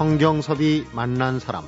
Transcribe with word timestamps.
성경섭이 0.00 0.86
만난 0.94 1.38
사람 1.38 1.62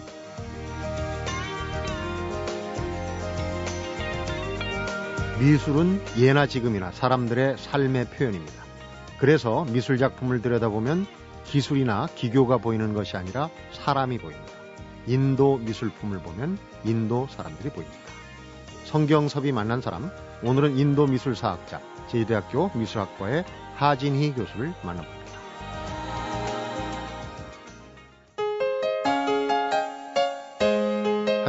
미술은 5.38 6.00
예나 6.16 6.46
지금이나 6.46 6.92
사람들의 6.92 7.58
삶의 7.58 8.06
표현입니다. 8.06 8.64
그래서 9.18 9.66
미술 9.66 9.98
작품을 9.98 10.40
들여다보면 10.40 11.06
기술이나 11.44 12.08
기교가 12.14 12.56
보이는 12.56 12.94
것이 12.94 13.18
아니라 13.18 13.50
사람이 13.72 14.16
보입니다. 14.16 14.52
인도 15.06 15.58
미술품을 15.58 16.20
보면 16.20 16.56
인도 16.86 17.28
사람들이 17.28 17.68
보입니다. 17.68 17.98
성경섭이 18.86 19.52
만난 19.52 19.82
사람, 19.82 20.10
오늘은 20.42 20.78
인도 20.78 21.06
미술사학자, 21.06 21.82
제2대학교 22.08 22.74
미술학과의 22.78 23.44
하진희 23.74 24.32
교수를 24.32 24.72
만나봅니다. 24.82 25.21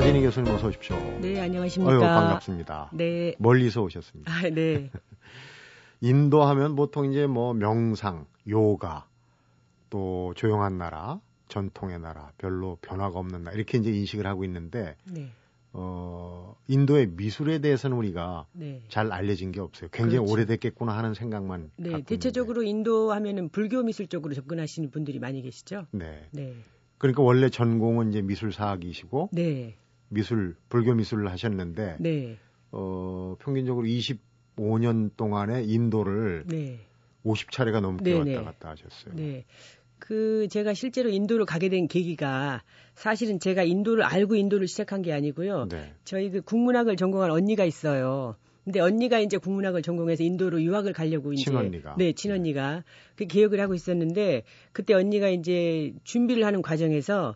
하진희 0.03 0.21
교수님 0.21 0.53
어서 0.53 0.67
오십시오. 0.67 0.97
네, 1.21 1.39
안녕하십니까. 1.39 1.93
어유 1.93 1.99
반갑습니다. 2.01 2.89
네. 2.91 3.35
멀리서 3.37 3.81
오셨습니다. 3.83 4.33
아, 4.33 4.49
네. 4.49 4.91
인도 6.01 6.43
하면 6.43 6.75
보통 6.75 7.09
이제 7.09 7.25
뭐 7.25 7.53
명상, 7.53 8.25
요가, 8.49 9.07
또 9.89 10.33
조용한 10.35 10.77
나라, 10.77 11.21
전통의 11.47 11.99
나라, 11.99 12.33
별로 12.37 12.77
변화가 12.81 13.17
없는 13.17 13.43
나라 13.43 13.55
이렇게 13.55 13.77
이제 13.77 13.91
인식을 13.91 14.27
하고 14.27 14.43
있는데 14.43 14.97
네. 15.05 15.29
어, 15.71 16.53
인도의 16.67 17.07
미술에 17.15 17.59
대해서는 17.59 17.95
우리가 17.95 18.45
네. 18.51 18.81
잘 18.89 19.09
알려진 19.09 19.53
게 19.53 19.61
없어요. 19.61 19.89
굉장히 19.93 20.17
그렇죠. 20.17 20.33
오래됐겠구나 20.33 20.97
하는 20.97 21.13
생각만 21.13 21.71
네, 21.77 21.91
갖고 21.91 22.05
대체적으로 22.07 22.63
인도 22.63 23.13
하면은 23.13 23.47
불교 23.47 23.81
미술 23.81 24.07
쪽으로 24.07 24.33
접근하시는 24.33 24.91
분들이 24.91 25.19
많이 25.19 25.41
계시죠? 25.41 25.85
있는데. 25.91 26.27
네. 26.31 26.43
네. 26.43 26.55
그러니까 26.97 27.23
원래 27.23 27.49
전공은 27.49 28.09
이제 28.09 28.21
미술사학이시고 28.21 29.29
네. 29.31 29.77
미술 30.13 30.55
불교 30.69 30.93
미술을 30.93 31.29
하셨는데 31.31 31.97
네. 31.99 32.37
어, 32.71 33.35
평균적으로 33.39 33.85
25년 33.85 35.11
동안에 35.15 35.63
인도를 35.63 36.43
네. 36.47 36.79
50차례가 37.25 37.81
넘게 37.81 38.03
네, 38.03 38.13
왔다 38.13 38.31
네. 38.31 38.35
갔다 38.43 38.69
하셨어요. 38.69 39.15
네. 39.15 39.45
그 39.99 40.47
제가 40.49 40.73
실제로 40.73 41.09
인도를 41.09 41.45
가게 41.45 41.69
된 41.69 41.87
계기가 41.87 42.61
사실은 42.93 43.39
제가 43.39 43.63
인도를 43.63 44.03
알고 44.03 44.35
인도를 44.35 44.67
시작한 44.67 45.01
게 45.01 45.13
아니고요. 45.13 45.69
네. 45.69 45.93
저희 46.03 46.29
그 46.29 46.41
국문학을 46.41 46.97
전공한 46.97 47.31
언니가 47.31 47.63
있어요. 47.63 48.35
근데 48.65 48.79
언니가 48.79 49.19
이제 49.19 49.37
국문학을 49.37 49.81
전공해서 49.81 50.23
인도로 50.23 50.61
유학을 50.61 50.93
가려고 50.93 51.33
이제 51.33 51.45
친언니가. 51.45 51.95
네, 51.97 52.13
친언니가 52.13 52.83
그 53.15 53.25
계획을 53.27 53.59
하고 53.59 53.73
있었는데 53.73 54.43
그때 54.71 54.93
언니가 54.93 55.29
이제 55.29 55.93
준비를 56.03 56.45
하는 56.45 56.61
과정에서 56.61 57.35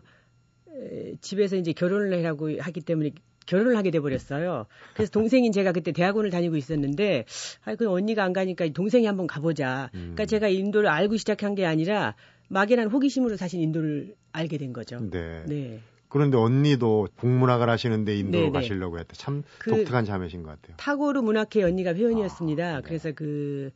집에서 1.20 1.56
이제 1.56 1.72
결혼을 1.72 2.12
하라고 2.18 2.58
하기 2.60 2.80
때문에 2.80 3.10
결혼을 3.46 3.76
하게 3.76 3.90
돼 3.90 3.98
버렸어요. 4.00 4.66
그래서 4.94 5.10
동생인 5.10 5.52
제가 5.52 5.72
그때 5.72 5.92
대학원을 5.92 6.30
다니고 6.30 6.56
있었는데 6.56 7.24
아, 7.64 7.74
그 7.76 7.88
언니가 7.90 8.22
안 8.24 8.32
가니까 8.32 8.68
동생이 8.68 9.06
한번 9.06 9.26
가보자. 9.26 9.90
음. 9.94 9.98
그러니까 10.14 10.26
제가 10.26 10.48
인도를 10.48 10.88
알고 10.88 11.16
시작한 11.16 11.54
게 11.54 11.64
아니라 11.64 12.14
막연한 12.48 12.88
호기심으로 12.88 13.36
사실 13.36 13.60
인도를 13.60 14.14
알게 14.32 14.58
된 14.58 14.72
거죠. 14.72 14.98
네. 15.10 15.44
네. 15.46 15.80
그런데 16.10 16.36
언니도 16.38 17.08
국문학을 17.16 17.68
하시는데 17.68 18.16
인도로 18.16 18.44
네, 18.44 18.46
네. 18.48 18.52
가시려고 18.52 18.98
했대. 18.98 19.14
참 19.14 19.42
그- 19.58 19.70
독특한 19.70 20.04
자매신 20.04 20.42
것 20.42 20.50
같아요. 20.50 20.76
타고르 20.78 21.20
문학회 21.20 21.62
언니가 21.62 21.94
회원이었습니다. 21.94 22.64
아, 22.66 22.76
네. 22.76 22.82
그래서 22.82 23.12
그 23.12 23.70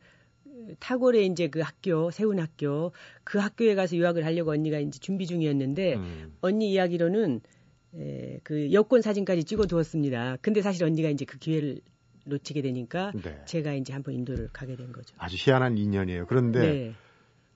타고르의 0.79 1.27
이제 1.27 1.47
그 1.47 1.59
학교 1.59 2.11
세운 2.11 2.39
학교 2.39 2.91
그 3.23 3.37
학교에 3.37 3.75
가서 3.75 3.95
유학을 3.95 4.25
하려고 4.25 4.51
언니가 4.51 4.79
이제 4.79 4.99
준비 4.99 5.27
중이었는데 5.27 5.95
음. 5.95 6.33
언니 6.41 6.71
이야기로는 6.71 7.41
에, 7.95 8.39
그 8.43 8.71
여권 8.73 9.01
사진까지 9.01 9.43
찍어 9.43 9.65
두었습니다. 9.65 10.37
근데 10.41 10.61
사실 10.61 10.83
언니가 10.83 11.09
이제 11.09 11.25
그 11.25 11.37
기회를 11.37 11.79
놓치게 12.25 12.61
되니까 12.61 13.11
네. 13.21 13.41
제가 13.45 13.73
이제 13.73 13.93
한번 13.93 14.15
인도를 14.15 14.49
가게 14.53 14.75
된 14.75 14.91
거죠. 14.91 15.15
아주 15.17 15.35
희한한 15.37 15.77
인연이에요. 15.77 16.25
그런데 16.27 16.59
네. 16.59 16.93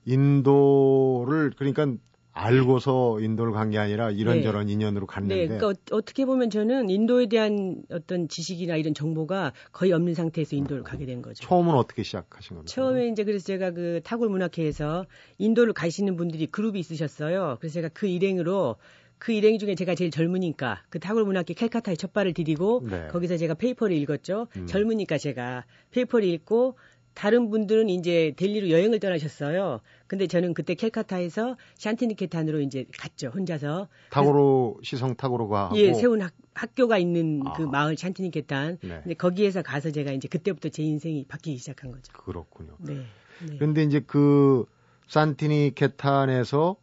인도를 0.04 1.52
그러니까 1.56 1.94
알고서 2.38 3.20
인도를 3.20 3.52
간 3.52 3.68
게 3.70 3.78
아니라 3.78 4.10
이런저런 4.10 4.68
인연으로 4.68 5.06
갔는데 5.06 5.34
네, 5.34 5.46
그러니까 5.58 5.68
어- 5.68 5.96
어떻게 5.96 6.24
보면 6.24 6.48
저는 6.50 6.88
인도에 6.88 7.26
대한 7.26 7.82
어떤 7.90 8.28
지식이나 8.28 8.76
이런 8.76 8.94
정보가 8.94 9.52
거의 9.72 9.92
없는 9.92 10.14
상태에서 10.14 10.56
인도를 10.56 10.82
가게 10.82 11.04
된 11.04 11.20
거죠. 11.20 11.44
처음은 11.46 11.74
어떻게 11.74 12.02
시작하신 12.02 12.56
겁니까? 12.56 12.72
처음에 12.72 13.08
이제 13.08 13.24
그래서 13.24 13.44
제가 13.44 13.72
그 13.72 14.00
타골 14.04 14.28
문학회에서 14.30 15.04
인도를 15.38 15.72
가시는 15.74 16.16
분들이 16.16 16.46
그룹이 16.46 16.78
있으셨어요. 16.80 17.56
그래서 17.60 17.74
제가 17.74 17.88
그 17.92 18.06
일행으로 18.06 18.76
그 19.18 19.32
일행 19.32 19.58
중에 19.58 19.74
제가 19.74 19.96
제일 19.96 20.12
젊으니까 20.12 20.82
그 20.90 21.00
타골 21.00 21.24
문학회 21.24 21.52
캘카타에 21.54 21.96
첫 21.96 22.12
발을 22.12 22.34
디디고 22.34 22.86
네. 22.88 23.08
거기서 23.08 23.36
제가 23.36 23.54
paper를 23.54 23.96
읽었죠. 23.96 24.46
음. 24.56 24.66
젊으니까 24.66 25.18
제가 25.18 25.64
paper를 25.90 26.28
읽고 26.28 26.76
다른 27.18 27.50
분들은 27.50 27.88
이제 27.88 28.32
델리로 28.36 28.70
여행을 28.70 29.00
떠나셨어요. 29.00 29.80
근데 30.06 30.28
저는 30.28 30.54
그때 30.54 30.76
캘카타에서 30.76 31.56
샨티니케탄으로 31.74 32.60
이제 32.60 32.86
갔죠. 32.96 33.32
혼자서. 33.34 33.88
타고로 34.10 34.78
시성 34.84 35.16
타고로가 35.16 35.72
예, 35.74 35.92
세운 35.94 36.22
학, 36.22 36.32
학교가 36.54 36.96
있는 36.96 37.42
아. 37.44 37.54
그 37.54 37.62
마을 37.62 37.96
샨티니케탄. 37.96 38.78
네. 38.82 39.00
근데 39.02 39.14
거기에서 39.14 39.62
가서 39.62 39.90
제가 39.90 40.12
이제 40.12 40.28
그때부터 40.28 40.68
제 40.68 40.84
인생이 40.84 41.24
바뀌기 41.26 41.58
시작한 41.58 41.90
거죠. 41.90 42.12
그렇군요. 42.12 42.76
네. 42.78 42.94
네. 42.94 43.56
그런데 43.58 43.82
이제 43.82 43.98
그 43.98 44.64
산티니 45.08 45.72
케탄에서 45.74 46.76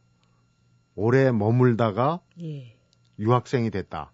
오래 0.96 1.31
머물다가 1.31 2.19
예. 2.41 2.75
유학생이 3.19 3.72
됐다. 3.72 4.12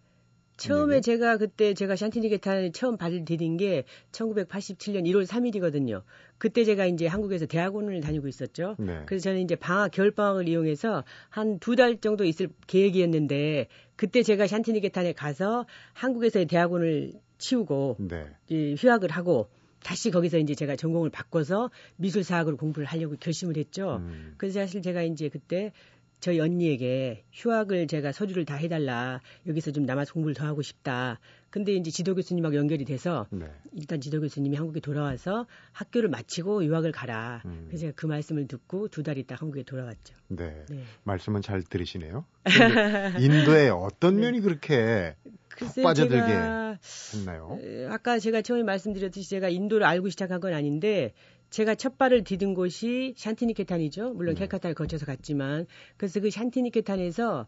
처음에 0.62 0.96
네. 0.96 1.02
제가 1.02 1.38
그때 1.38 1.74
제가 1.74 1.96
샨티니게탄에 1.96 2.72
처음 2.72 2.98
발을 2.98 3.26
디딘 3.26 3.58
게 3.58 3.84
1987년 4.12 5.06
1월 5.08 5.26
3일이거든요. 5.26 6.04
그때 6.38 6.64
제가 6.64 6.86
이제 6.86 7.08
한국에서 7.08 7.46
대학원을 7.46 8.02
다니고 8.02 8.28
있었죠. 8.28 8.76
네. 8.80 9.04
그래서 9.06 9.24
저는 9.26 9.42
이제 9.42 9.56
방학 9.56 9.92
겨울 9.92 10.12
방학을 10.12 10.48
이용해서 10.48 11.04
한 11.30 11.60
두 11.60 11.76
달 11.76 12.00
정도 12.00 12.24
있을 12.26 12.50
계획이었는데 12.68 13.68
그때 13.96 14.24
제가 14.24 14.48
샨티니게탄에 14.48 15.14
가서 15.14 15.66
한국에서의 15.94 16.46
대학원을 16.48 17.14
치우고 17.38 17.98
네. 18.00 18.28
이 18.50 18.76
휴학을 18.78 19.10
하고 19.12 19.50
다시 19.84 20.12
거기서 20.12 20.38
이제 20.38 20.54
제가 20.54 20.76
전공을 20.76 21.10
바꿔서 21.10 21.72
미술사학으로 21.98 22.56
공부를 22.58 22.86
하려고 22.86 23.16
결심을 23.20 23.58
했죠. 23.58 23.98
음. 23.98 24.36
그래서 24.38 24.60
사실 24.60 24.82
제가 24.84 25.02
이제 25.02 25.28
그때 25.30 25.72
저희 26.22 26.40
언니에게 26.40 27.26
휴학을 27.34 27.88
제가 27.88 28.12
서류를 28.14 28.46
다 28.46 28.56
해달라. 28.56 29.20
여기서 29.48 29.72
좀 29.72 29.86
남아서 29.86 30.14
공부를 30.14 30.36
더 30.36 30.46
하고 30.46 30.62
싶다. 30.62 31.20
근데 31.50 31.74
이제 31.74 31.92
지도 31.92 32.16
교수님하고 32.16 32.56
연결이 32.56 32.86
돼서 32.86 33.28
네. 33.30 33.46
일단 33.74 34.00
지도 34.00 34.22
교수님이 34.22 34.56
한국에 34.56 34.80
돌아와서 34.80 35.48
학교를 35.74 36.08
마치고 36.10 36.64
유학을 36.64 36.94
가라. 36.94 37.42
음. 37.46 37.66
그래서 37.68 37.82
제가 37.82 37.94
그 37.98 38.06
말씀을 38.06 38.48
듣고 38.48 38.88
두 38.88 39.04
달 39.04 39.18
있다 39.18 39.36
한국에 39.36 39.64
돌아왔죠. 39.64 40.14
네. 40.30 40.64
네. 40.70 40.84
말씀은 41.04 41.42
잘 41.42 41.62
들으시네요. 41.64 42.24
인도의 43.20 43.72
어떤 43.72 44.16
면이 44.22 44.40
그렇게 44.42 45.16
글쎄 45.50 45.82
빠져들게 45.82 46.24
했나요? 47.16 47.60
에, 47.62 47.88
아까 47.88 48.20
제가 48.20 48.42
처음에 48.42 48.64
말씀드렸듯이 48.64 49.28
제가 49.30 49.50
인도를 49.50 49.86
알고 49.86 50.10
시작한 50.10 50.40
건 50.40 50.54
아닌데 50.54 51.14
제가 51.52 51.76
첫 51.76 51.98
발을 51.98 52.24
디딘 52.24 52.54
곳이 52.54 53.14
샨티니케탄이죠. 53.18 54.14
물론 54.14 54.36
네. 54.36 54.40
캘카타를 54.42 54.74
거쳐서 54.74 55.06
갔지만 55.06 55.68
그래서 55.98 56.20
그 56.20 56.32
샨티니케탄에서 56.32 57.46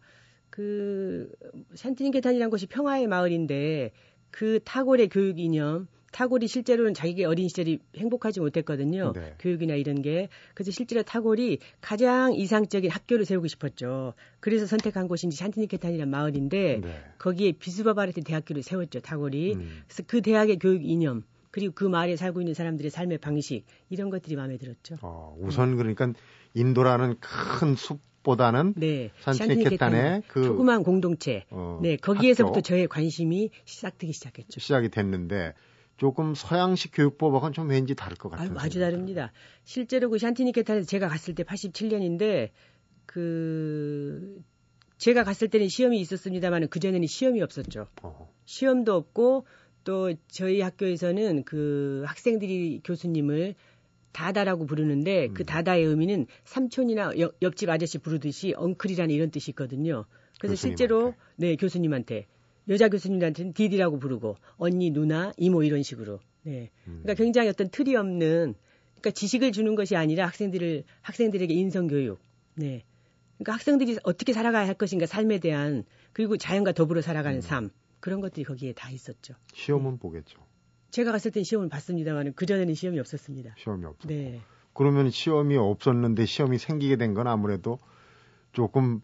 그 0.49 1.31
샨티니케탄이라는 1.73 2.51
곳이 2.51 2.67
평화의 2.67 3.07
마을인데 3.07 3.91
그 4.29 4.59
타골의 4.63 5.09
교육 5.09 5.39
이념 5.39 5.87
타골이 6.11 6.47
실제로는 6.47 6.93
자기의 6.93 7.25
어린 7.25 7.47
시절이 7.47 7.79
행복하지 7.97 8.39
못했거든요. 8.39 9.13
네. 9.15 9.33
교육이나 9.39 9.73
이런 9.73 10.03
게. 10.03 10.29
그래서 10.53 10.69
실제로 10.69 11.01
타골이 11.01 11.57
가장 11.81 12.35
이상적인 12.35 12.91
학교를 12.91 13.25
세우고 13.25 13.47
싶었죠. 13.47 14.13
그래서 14.39 14.67
선택한 14.67 15.07
곳이 15.07 15.25
이제 15.25 15.35
샨티니케탄이라는 15.37 16.11
마을인데 16.11 16.81
네. 16.83 17.03
거기에 17.17 17.53
비스바바르트 17.53 18.21
대학교를 18.21 18.61
세웠죠. 18.61 18.99
타골이. 18.99 19.53
음. 19.55 19.81
그래서 19.87 20.03
그 20.05 20.21
대학의 20.21 20.59
교육 20.59 20.85
이념 20.85 21.23
그리고 21.53 21.71
그 21.75 21.85
마을에 21.85 22.15
살고 22.15 22.41
있는 22.41 22.55
사람들의 22.55 22.89
삶의 22.89 23.19
방식 23.19 23.63
이런 23.89 24.09
것들이 24.09 24.35
마음에 24.35 24.57
들었죠. 24.57 24.97
어, 25.03 25.37
우선 25.39 25.77
그러니까 25.77 26.11
인도라는 26.55 27.15
큰 27.19 27.75
숲 27.75 28.01
보다는 28.23 28.73
네, 28.75 29.11
산티니케탄의 29.19 30.23
그 30.27 30.43
조그만 30.43 30.81
공동체. 30.81 31.45
어, 31.51 31.79
네, 31.83 31.97
거기에서부터 31.97 32.59
학교 32.59 32.61
저의 32.61 32.87
관심이 32.87 33.51
싹트기 33.65 34.13
시작했죠. 34.13 34.59
시작이 34.59 34.89
됐는데 34.89 35.53
조금 35.97 36.33
서양식 36.33 36.91
교육법하고는 36.95 37.53
좀 37.53 37.69
왠지 37.69 37.93
다를 37.93 38.17
것 38.17 38.29
같은 38.29 38.47
아유, 38.47 38.55
아주 38.57 38.79
다릅니다. 38.79 39.31
실제로 39.63 40.09
그 40.09 40.17
샨티니케탄에서 40.17 40.87
제가 40.87 41.07
갔을 41.07 41.35
때 41.35 41.43
87년인데 41.43 42.49
그 43.05 44.41
제가 44.97 45.23
갔을 45.23 45.49
때는 45.49 45.67
시험이 45.67 45.99
있었습니다만 45.99 46.69
그 46.69 46.79
전에는 46.79 47.05
시험이 47.05 47.41
없었죠. 47.41 47.87
어, 48.01 48.33
시험도 48.45 48.95
없고 48.95 49.45
또 49.83 50.13
저희 50.27 50.61
학교에서는 50.61 51.43
그 51.43 52.03
학생들이 52.05 52.81
교수님을 52.83 53.55
다다라고 54.11 54.65
부르는데 54.65 55.27
음. 55.27 55.33
그 55.33 55.43
다다의 55.43 55.83
의미는 55.85 56.27
삼촌이나 56.45 57.19
여- 57.19 57.31
옆집 57.41 57.69
아저씨 57.69 57.97
부르듯이 57.97 58.53
엉클이라는 58.55 59.13
이런 59.13 59.31
뜻이 59.31 59.51
있거든요. 59.51 60.05
그래서 60.39 60.55
실제로 60.55 61.13
네 61.35 61.55
교수님한테 61.55 62.27
여자 62.69 62.89
교수님한테는 62.89 63.53
디디라고 63.53 63.99
부르고 63.99 64.37
언니, 64.57 64.91
누나, 64.91 65.33
이모 65.37 65.63
이런 65.63 65.83
식으로. 65.83 66.19
네. 66.43 66.69
음. 66.87 66.99
그러니까 67.03 67.15
굉장히 67.15 67.49
어떤 67.49 67.69
틀이 67.69 67.95
없는 67.95 68.53
그러니까 68.91 69.11
지식을 69.11 69.51
주는 69.51 69.75
것이 69.75 69.95
아니라 69.95 70.27
학생들을 70.27 70.83
학생들에게 71.01 71.53
인성 71.53 71.87
교육. 71.87 72.19
네. 72.55 72.83
그러니까 73.37 73.53
학생들이 73.53 73.97
어떻게 74.03 74.31
살아가야 74.31 74.67
할 74.67 74.75
것인가 74.75 75.05
삶에 75.07 75.39
대한 75.39 75.83
그리고 76.13 76.37
자연과 76.37 76.73
더불어 76.73 77.01
살아가는 77.01 77.39
음. 77.39 77.41
삶 77.41 77.69
그런 78.03 78.19
것들이 78.19 78.43
거기에 78.43 78.73
다 78.73 78.89
있었죠. 78.89 79.33
시험은 79.53 79.97
보겠죠. 79.97 80.37
제가 80.91 81.13
갔을 81.13 81.31
땐 81.31 81.45
시험을 81.45 81.69
봤습니다만 81.69 82.33
그 82.35 82.45
전에는 82.45 82.73
시험이 82.73 82.99
없었습니다. 82.99 83.55
시험이 83.57 83.85
없어. 83.85 84.09
네. 84.09 84.41
그러면 84.73 85.09
시험이 85.09 85.55
없었는데 85.55 86.25
시험이 86.25 86.57
생기게 86.57 86.97
된 86.97 87.13
건 87.13 87.27
아무래도 87.27 87.79
조금 88.51 88.99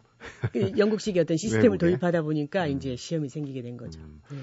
그 0.52 0.72
영국식의 0.76 1.22
어떤 1.22 1.38
시스템을 1.38 1.70
외국에? 1.78 1.86
도입하다 1.86 2.20
보니까 2.22 2.66
음. 2.66 2.72
이제 2.72 2.94
시험이 2.94 3.30
생기게 3.30 3.62
된 3.62 3.78
거죠. 3.78 4.00
음, 4.00 4.20
네. 4.30 4.36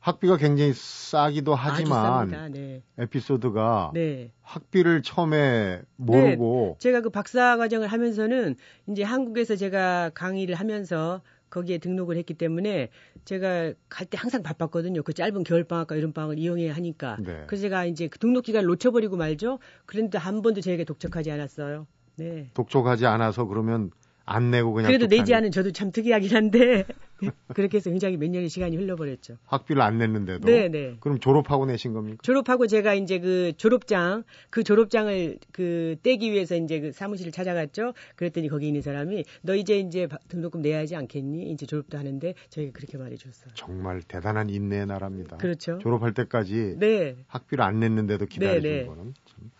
학비가 0.00 0.36
굉장히 0.36 0.72
싸기도 0.74 1.54
하지만. 1.54 2.50
네. 2.52 2.82
에피소드가 2.98 3.92
네. 3.94 4.32
학비를 4.42 5.02
처음에 5.02 5.80
모르고 5.94 6.76
제가 6.80 7.02
그 7.02 7.10
박사 7.10 7.56
과정을 7.56 7.86
하면서는 7.86 8.56
이제 8.88 9.04
한국에서 9.04 9.54
제가 9.54 10.10
강의를 10.12 10.56
하면서 10.56 11.22
거기에 11.52 11.78
등록을 11.78 12.16
했기 12.16 12.34
때문에 12.34 12.88
제가 13.24 13.74
갈 13.88 14.06
때 14.06 14.18
항상 14.18 14.42
바빴거든요. 14.42 15.02
그 15.02 15.12
짧은 15.12 15.44
겨울 15.44 15.64
방학과 15.64 15.96
여름 15.96 16.12
방학을 16.12 16.38
이용해야 16.38 16.74
하니까. 16.74 17.16
네. 17.20 17.44
그래서 17.46 17.62
제가 17.62 17.84
이제 17.84 18.08
그 18.08 18.18
등록 18.18 18.44
기간을 18.44 18.66
놓쳐버리고 18.66 19.16
말죠. 19.16 19.58
그런데 19.86 20.18
한 20.18 20.42
번도 20.42 20.60
저에게 20.60 20.84
독촉하지 20.84 21.30
않았어요. 21.30 21.86
네. 22.16 22.50
독촉하지 22.54 23.06
않아서 23.06 23.44
그러면 23.44 23.90
안 24.24 24.50
내고 24.50 24.72
그냥 24.72 24.88
그래도 24.88 25.06
뚝 25.06 25.16
내지 25.16 25.34
않은 25.34 25.50
저도 25.50 25.72
참 25.72 25.92
특이하긴 25.92 26.34
한데 26.34 26.84
그렇게 27.54 27.76
해서 27.78 27.90
굉장히 27.90 28.16
몇 28.16 28.28
년의 28.30 28.48
시간이 28.48 28.76
흘러버렸죠. 28.76 29.36
학비를 29.46 29.82
안 29.82 29.98
냈는데도 29.98 30.46
네, 30.46 30.68
네. 30.68 30.96
그럼 31.00 31.18
졸업하고 31.20 31.66
내신 31.66 31.92
겁니까? 31.92 32.18
졸업하고 32.22 32.66
제가 32.66 32.94
이제 32.94 33.18
그 33.18 33.52
졸업장 33.56 34.24
그 34.50 34.62
졸업장을 34.64 35.38
그 35.52 35.96
떼기 36.02 36.32
위해서 36.32 36.56
이제 36.56 36.80
그 36.80 36.92
사무실을 36.92 37.32
찾아갔죠. 37.32 37.94
그랬더니 38.16 38.48
거기 38.48 38.66
있는 38.66 38.82
사람이 38.82 39.24
너 39.42 39.54
이제 39.54 39.78
이제 39.78 40.06
바- 40.06 40.18
등록금 40.28 40.62
내야 40.62 40.78
하지 40.78 40.96
않겠니? 40.96 41.50
이제 41.52 41.66
졸업도 41.66 41.98
하는데 41.98 42.34
저희가 42.50 42.72
그렇게 42.72 42.98
말해줬어요. 42.98 43.54
정말 43.54 44.02
대단한 44.02 44.50
인내의 44.50 44.86
나라입니다. 44.86 45.36
그렇죠. 45.36 45.78
졸업할 45.78 46.14
때까지 46.14 46.76
네, 46.78 47.16
학비를 47.28 47.64
안 47.64 47.80
냈는데도 47.80 48.26
기다려준 48.26 48.62
네, 48.70 48.80
네. 48.80 48.86
거는 48.86 49.14
참. 49.26 49.50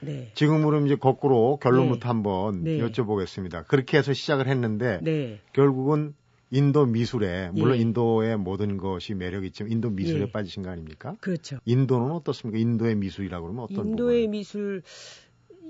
네, 0.00 0.32
지금으로 0.34 0.84
이제 0.84 0.96
거꾸로 0.96 1.58
결론부터 1.62 2.00
네. 2.00 2.06
한번 2.08 2.64
네. 2.64 2.78
여쭤보겠습니다. 2.80 3.66
그렇게 3.68 3.98
해서 3.98 4.12
시작을 4.12 4.48
했는데 4.48 4.98
네. 5.02 5.38
결국은 5.52 6.14
인도 6.52 6.84
미술에 6.84 7.50
물론 7.54 7.78
예. 7.78 7.80
인도의 7.80 8.36
모든 8.36 8.76
것이 8.76 9.14
매력 9.14 9.44
있지만 9.44 9.72
인도 9.72 9.88
미술에 9.88 10.20
예. 10.20 10.30
빠지신 10.30 10.62
거 10.62 10.70
아닙니까? 10.70 11.16
그렇죠. 11.20 11.58
인도는 11.64 12.10
어떻습니까? 12.12 12.58
인도의 12.58 12.94
미술이라고 12.96 13.46
그러면 13.46 13.64
어떤 13.64 13.88
인도의 13.88 14.26
부분? 14.26 14.30
미술, 14.32 14.82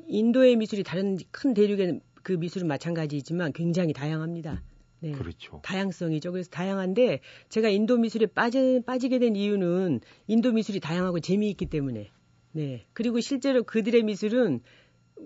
인도의 0.08 0.56
미술이 0.56 0.82
다른 0.82 1.17
큰 1.31 1.55
대륙의 1.55 2.00
그 2.25 2.32
미술은 2.32 2.67
마찬가지이지만 2.67 3.52
굉장히 3.52 3.93
다양합니다. 3.93 4.61
네. 4.99 5.12
그렇죠. 5.12 5.61
다양성이죠. 5.62 6.32
그래서 6.32 6.50
다양한데 6.50 7.20
제가 7.49 7.69
인도 7.69 7.96
미술에 7.96 8.26
빠져, 8.26 8.81
빠지게 8.84 9.20
된 9.20 9.37
이유는 9.37 10.00
인도 10.26 10.52
미술이 10.52 10.81
다양하고 10.81 11.20
재미있기 11.20 11.67
때문에. 11.67 12.11
네. 12.52 12.87
그리고 12.93 13.20
실제로 13.20 13.62
그들의 13.62 14.02
미술은 14.02 14.61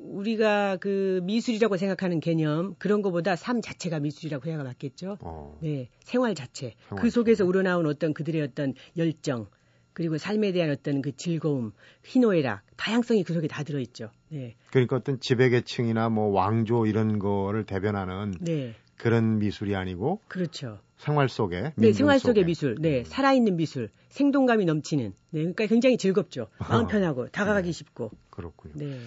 우리가 0.03 0.77
그 0.77 1.21
미술이라고 1.25 1.77
생각하는 1.77 2.21
개념 2.21 2.75
그런 2.79 3.03
것보다 3.03 3.37
삶 3.37 3.61
자체가 3.61 4.01
미술이라고 4.01 4.49
해야 4.49 4.63
맞겠죠. 4.63 5.19
어, 5.21 5.59
네. 5.63 5.89
생활 6.05 6.35
자체. 6.35 6.75
생활 6.89 7.03
그 7.03 7.11
속에서 7.11 7.39
자체. 7.39 7.49
우러나온 7.49 7.87
어떤 7.87 8.15
그들의 8.15 8.41
어떤 8.43 8.75
열정 8.97 9.47
그리고 9.93 10.19
삶에 10.19 10.53
대한 10.53 10.71
어떤 10.71 11.01
그 11.01 11.17
즐거움, 11.17 11.73
희노애락, 12.05 12.61
다양성이 12.77 13.25
그 13.25 13.33
속에 13.33 13.49
다 13.49 13.63
들어있죠. 13.63 14.11
네. 14.29 14.55
그러니까 14.71 14.97
어떤 14.97 15.19
지배계층이나 15.21 16.11
뭐 16.11 16.29
왕조 16.29 16.87
이런 16.87 17.19
거를 17.19 17.65
대변하는 17.65 18.35
네. 18.41 18.75
그런 18.99 19.39
미술이 19.39 19.75
아니고 19.75 20.21
그렇죠. 20.29 20.81
생활 20.99 21.29
속에 21.29 21.73
네, 21.77 21.93
생활 21.93 22.19
속의. 22.19 22.45
미술, 22.45 22.77
네, 22.79 23.01
음. 23.01 23.05
살아있는 23.05 23.57
미술, 23.57 23.91
생동감이 24.09 24.65
넘치는, 24.65 25.13
네, 25.31 25.41
그러니까 25.41 25.67
굉장히 25.67 25.97
즐겁죠. 25.99 26.49
마음 26.59 26.87
편하고 26.89 27.29
다가가기 27.29 27.69
네. 27.69 27.73
쉽고, 27.73 28.11
그렇군요. 28.31 28.75
네, 28.77 28.99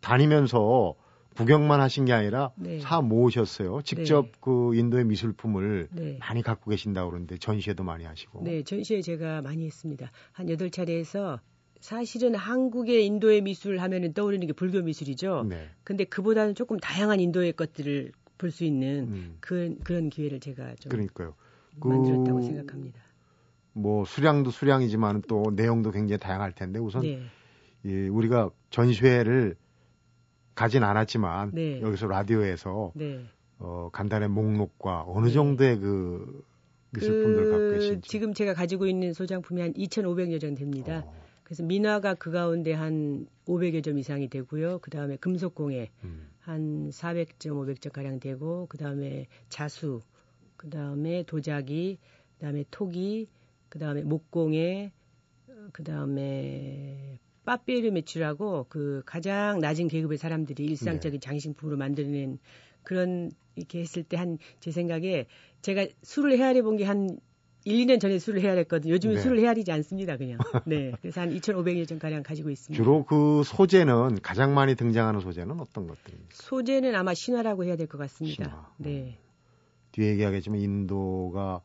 다니면서 0.00 0.94
구경만 1.36 1.80
하신 1.80 2.06
게 2.06 2.12
아니라 2.12 2.50
네. 2.56 2.80
사 2.80 3.00
모으셨어요. 3.02 3.82
직접 3.82 4.24
네. 4.26 4.32
그 4.40 4.74
인도의 4.74 5.04
미술품을 5.04 5.88
네, 5.92 6.16
많이 6.18 6.42
갖고 6.42 6.70
계신다고 6.70 7.10
그러는데 7.10 7.36
전시회도 7.36 7.84
많이 7.84 8.04
하시고. 8.04 8.42
네, 8.42 8.62
전시회 8.62 9.02
제가 9.02 9.42
많이 9.42 9.66
했습니다. 9.66 10.10
한 10.32 10.48
여덟 10.48 10.70
차례에서 10.70 11.40
사실은 11.80 12.34
한국의 12.34 13.04
인도의 13.04 13.42
미술 13.42 13.78
하면은 13.80 14.14
떠오르는 14.14 14.46
게 14.46 14.54
불교 14.54 14.80
미술이죠. 14.80 15.44
네. 15.48 15.68
근데 15.84 16.04
그보다는 16.04 16.54
조금 16.54 16.78
다양한 16.78 17.20
인도의 17.20 17.52
것들을 17.52 18.12
볼 18.38 18.50
수 18.50 18.64
있는 18.64 19.08
음, 19.08 19.36
그런 19.40 19.78
그런 19.80 20.10
기회를 20.10 20.40
제가 20.40 20.74
좀 20.76 20.90
그러니까요. 20.90 21.34
만들었다고 21.82 22.40
그 22.40 22.46
생각합니다. 22.46 23.00
뭐 23.72 24.04
수량도 24.06 24.50
수량이지만 24.50 25.22
또 25.28 25.44
내용도 25.54 25.90
굉장히 25.90 26.18
다양할 26.18 26.52
텐데 26.52 26.78
우선 26.78 27.02
네, 27.02 27.20
이 27.84 28.08
우리가 28.08 28.50
전시회를 28.70 29.56
가진 30.56 30.82
않았지만 30.82 31.52
네. 31.54 31.80
여기서 31.80 32.08
라디오에서 32.08 32.92
네. 32.94 33.24
어, 33.58 33.90
간단한 33.92 34.32
목록과 34.32 35.04
어느 35.06 35.26
네. 35.26 35.32
정도의 35.32 35.78
그 35.78 36.44
미술품들 36.90 37.46
갖고 37.46 37.70
계신지. 37.70 38.08
지금 38.08 38.32
제가 38.34 38.54
가지고 38.54 38.86
있는 38.86 39.12
소장품이 39.12 39.60
한 39.60 39.72
2,500여 39.74 40.40
점 40.40 40.54
됩니다. 40.54 41.02
어, 41.04 41.14
그래서 41.44 41.62
민화가 41.62 42.14
그 42.14 42.30
가운데 42.30 42.72
한 42.72 43.26
500여 43.46 43.84
점 43.84 43.98
이상이 43.98 44.28
되고요. 44.28 44.78
그 44.78 44.90
다음에 44.90 45.16
금속공예 45.16 45.90
음, 46.04 46.28
한 46.40 46.90
400점, 46.90 47.50
500점 47.50 47.92
가량 47.92 48.18
되고, 48.18 48.66
그 48.66 48.78
다음에 48.78 49.26
자수, 49.48 50.00
그 50.56 50.70
다음에 50.70 51.22
도자기, 51.24 51.98
그 52.38 52.44
다음에 52.44 52.64
토기, 52.70 53.28
그 53.68 53.78
다음에 53.78 54.02
목공예, 54.02 54.90
그 55.72 55.84
다음에 55.84 57.18
빠삐에르 57.46 57.88
매출하고 57.92 58.66
그 58.68 59.02
가장 59.06 59.60
낮은 59.60 59.88
계급의 59.88 60.18
사람들이 60.18 60.64
일상적인 60.64 61.20
장식품으로 61.20 61.76
만들어낸 61.78 62.38
그런 62.82 63.30
이렇게 63.54 63.80
했을 63.80 64.02
때 64.02 64.16
한 64.18 64.38
제 64.60 64.70
생각에 64.70 65.26
제가 65.62 65.86
술을 66.02 66.36
헤아려 66.38 66.62
본 66.62 66.76
게 66.76 66.84
한 66.84 67.18
1, 67.64 67.86
2년 67.86 67.98
전에 68.00 68.20
술을 68.20 68.42
헤아렸거든요. 68.42 68.92
요즘은 68.94 69.16
네. 69.16 69.20
술을 69.22 69.40
헤아리지 69.40 69.72
않습니다, 69.72 70.16
그냥. 70.16 70.38
네. 70.66 70.92
그래서 71.02 71.20
한 71.22 71.30
2,500여 71.34 71.88
점 71.88 71.98
가량 71.98 72.22
가지고 72.22 72.50
있습니다. 72.50 72.80
주로 72.80 73.04
그 73.04 73.42
소재는 73.44 74.20
가장 74.22 74.54
많이 74.54 74.76
등장하는 74.76 75.18
소재는 75.20 75.58
어떤 75.60 75.88
것들입니까? 75.88 76.28
소재는 76.32 76.94
아마 76.94 77.12
신화라고 77.14 77.64
해야 77.64 77.74
될 77.74 77.88
것 77.88 77.98
같습니다. 77.98 78.44
신화. 78.44 78.70
네. 78.76 79.18
뒤에 79.90 80.10
얘기하겠지만 80.12 80.60
인도가 80.60 81.60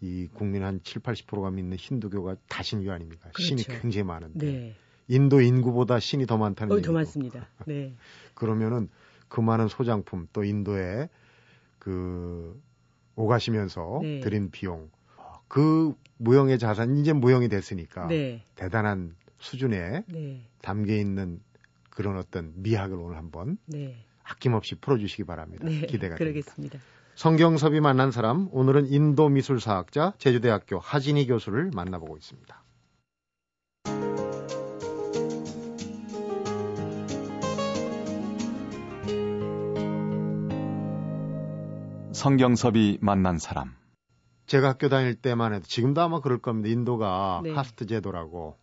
이 0.00 0.26
국민 0.32 0.62
한 0.64 0.80
7, 0.82 1.02
80%가 1.02 1.50
믿는 1.50 1.76
힌두교가 1.76 2.36
다신교 2.48 2.90
아닙니까? 2.90 3.30
신이 3.38 3.64
그렇죠. 3.64 3.82
굉장히 3.82 4.04
많은데 4.04 4.46
네. 4.46 4.74
인도 5.08 5.40
인구보다 5.40 6.00
신이 6.00 6.26
더 6.26 6.36
많다는 6.38 6.72
어, 6.72 6.76
얘기고 6.76 6.92
더 6.92 6.98
많습니다. 6.98 7.46
네. 7.66 7.94
그러면은 8.34 8.88
그 9.28 9.40
많은 9.40 9.68
소장품 9.68 10.28
또 10.32 10.44
인도에 10.44 11.08
그 11.78 12.60
오가시면서 13.16 14.00
네. 14.02 14.20
들인 14.20 14.50
비용 14.50 14.90
그 15.48 15.94
무형의 16.18 16.58
자산 16.58 16.96
이제 16.96 17.12
무형이 17.12 17.48
됐으니까 17.48 18.06
네. 18.06 18.42
대단한 18.54 19.14
수준에 19.38 20.04
네. 20.06 20.40
담겨 20.62 20.94
있는 20.94 21.40
그런 21.90 22.16
어떤 22.16 22.52
미학을 22.56 22.96
오늘 22.96 23.16
한번 23.16 23.58
네. 23.66 23.96
아낌없이 24.22 24.76
풀어주시기 24.76 25.24
바랍니다. 25.24 25.64
네. 25.66 25.80
기대가 25.80 26.16
됩니다. 26.16 26.16
그러겠습니다. 26.16 26.78
성경섭이 27.16 27.80
만난 27.80 28.10
사람 28.10 28.48
오늘은 28.52 28.86
인도 28.86 29.28
미술사학자 29.28 30.14
제주대학교 30.16 30.78
하진희 30.78 31.26
교수를 31.26 31.70
만나보고 31.74 32.16
있습니다. 32.16 32.61
성경섭이 42.22 42.98
만난 43.00 43.36
사람. 43.36 43.74
제가 44.46 44.68
학교 44.68 44.88
다닐 44.88 45.16
때만 45.16 45.54
해도 45.54 45.64
지금도 45.66 46.00
아마 46.02 46.20
그럴 46.20 46.38
겁니다. 46.38 46.68
인도가 46.68 47.40
네. 47.42 47.50
카스트 47.52 47.84
제도라고 47.84 48.56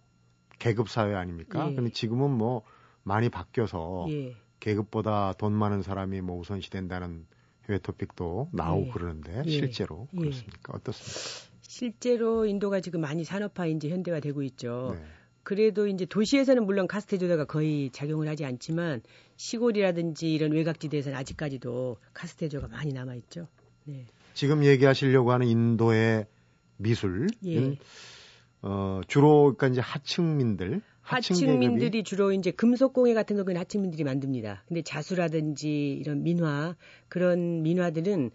계급 0.59 0.87
사회 0.87 1.13
아닙니까? 1.13 1.69
예. 1.69 1.75
근데 1.75 1.91
지금은 1.91 2.31
뭐 2.31 2.63
많이 3.03 3.27
바뀌어서 3.27 4.05
예. 4.11 4.37
계급보다 4.61 5.33
돈 5.33 5.51
많은 5.51 5.81
사람이 5.81 6.21
뭐 6.21 6.39
우선시 6.39 6.69
된다는 6.69 7.27
해외 7.67 7.79
토픽도 7.79 8.51
나오고 8.53 8.87
예. 8.87 8.91
그러는데 8.91 9.43
예. 9.45 9.49
실제로 9.49 10.07
예. 10.13 10.19
그렇습니까? 10.19 10.73
어떻습니까? 10.75 11.59
실제로 11.61 12.45
인도가 12.45 12.79
지금 12.79 13.01
많이 13.01 13.25
산업화 13.25 13.65
이제 13.65 13.89
현대화 13.89 14.21
되고 14.21 14.41
있죠. 14.41 14.95
네. 14.97 15.05
그래도 15.49 15.87
이제 15.87 16.05
도시에서는 16.05 16.63
물론 16.63 16.85
카스트 16.85 17.17
조사가 17.17 17.45
거의 17.45 17.89
작용을 17.89 18.27
하지 18.27 18.45
않지만 18.45 19.01
시골이라든지 19.35 20.31
이런 20.31 20.51
외곽지대에서는 20.51 21.17
아직까지도 21.17 21.97
카스테조가 22.13 22.67
많이 22.67 22.93
남아 22.93 23.15
있죠. 23.15 23.47
네. 23.85 24.05
지금 24.35 24.63
얘기하시려고 24.63 25.31
하는 25.31 25.47
인도의 25.47 26.27
미술은 26.77 27.29
예. 27.47 27.79
어, 28.61 29.01
주로 29.07 29.55
그러니까 29.55 29.69
이제 29.69 29.81
하층민들 29.81 30.81
하층민들이 31.01 32.03
주로 32.03 32.31
이제 32.31 32.51
금속공예 32.51 33.15
같은 33.15 33.35
거 33.35 33.43
그냥 33.43 33.61
하층민들이 33.61 34.03
만듭니다. 34.03 34.65
근데 34.67 34.83
자수라든지 34.83 35.93
이런 35.93 36.21
민화 36.21 36.75
그런 37.07 37.63
민화들은 37.63 38.29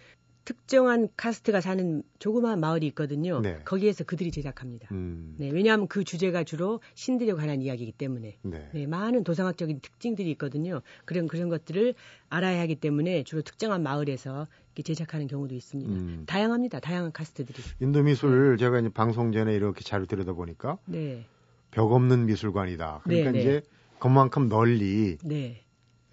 특정한 0.45 1.09
카스트가 1.17 1.61
사는 1.61 2.03
조그마한 2.19 2.61
마을이 2.61 2.87
있거든요. 2.89 3.41
네. 3.41 3.59
거기에서 3.65 4.05
그들이 4.05 4.31
제작합니다. 4.31 4.89
음. 4.93 5.35
네, 5.39 5.51
왜냐하면 5.51 5.89
그 5.89 6.05
주제가 6.05 6.45
주로 6.45 6.81
신들에 6.95 7.33
관한 7.33 7.63
이야기이기 7.63 7.93
때문에 7.93 8.37
네. 8.43 8.69
네, 8.73 8.87
많은 8.87 9.25
도상학적인 9.25 9.81
특징들이 9.81 10.31
있거든요. 10.33 10.83
그런 11.05 11.29
그런 11.29 11.49
것들을 11.49 11.95
알아야 12.29 12.61
하기 12.63 12.77
때문에 12.77 13.25
주로 13.25 13.43
특정한 13.43 13.83
마을에서 13.83 14.47
이렇게 14.75 14.83
제작하는 14.83 15.27
경우도 15.27 15.55
있습니다. 15.55 15.91
음. 15.93 16.25
다양합니다. 16.27 16.81
다양한 16.81 17.13
카스트들이. 17.13 17.63
인도 17.81 18.03
미술 18.03 18.57
제가 18.59 18.81
이제 18.81 18.89
방송 18.89 19.33
전에 19.33 19.55
이렇게 19.55 19.83
자료 19.83 20.05
들여다 20.05 20.35
보니까 20.35 20.79
네. 20.87 21.25
벽 21.71 21.93
없는 21.93 22.27
미술관이다. 22.27 23.01
그러니까 23.05 23.31
네, 23.31 23.33
네. 23.33 23.41
이제 23.41 23.63
그만큼 23.99 24.49
널리 24.49 25.17
네. 25.25 25.63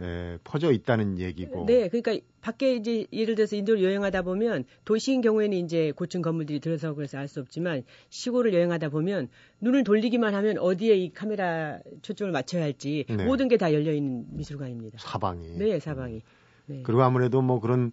에, 0.02 0.38
퍼져 0.44 0.72
있다는 0.72 1.20
얘기고. 1.20 1.66
네, 1.66 1.88
그러니까 1.90 2.18
밖에 2.42 2.76
이제 2.76 3.06
예를 3.14 3.36
들어서 3.36 3.56
인도를 3.56 3.84
여행하다 3.84 4.24
보면 4.24 4.64
도시인 4.84 5.22
경우에는 5.22 5.56
이제 5.58 5.92
고층 5.92 6.22
건물들이 6.22 6.60
들어서 6.60 6.94
그래서 6.94 7.18
알 7.20 7.28
수 7.28 7.40
없지만 7.40 7.84
시골을 8.10 8.54
여행하다 8.54 8.90
보면 8.90 9.30
눈을 9.62 9.84
돌리기만 9.84 10.34
하면 10.34 10.58
어디에 10.58 10.96
이 10.96 11.14
카메라 11.14 11.80
초점을 12.02 12.32
맞춰야 12.32 12.64
할지 12.64 13.06
네. 13.08 13.24
모든 13.26 13.48
게 13.48 13.58
다 13.58 13.72
열려 13.74 13.94
있는 13.94 14.26
미술관입니다. 14.32 14.98
사방이. 15.00 15.58
네, 15.58 15.80
사방이. 15.80 16.22
네. 16.66 16.82
그리고 16.84 17.04
아무래도 17.04 17.42
뭐 17.44 17.60
그런 17.60 17.92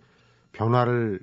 변화를 0.52 1.20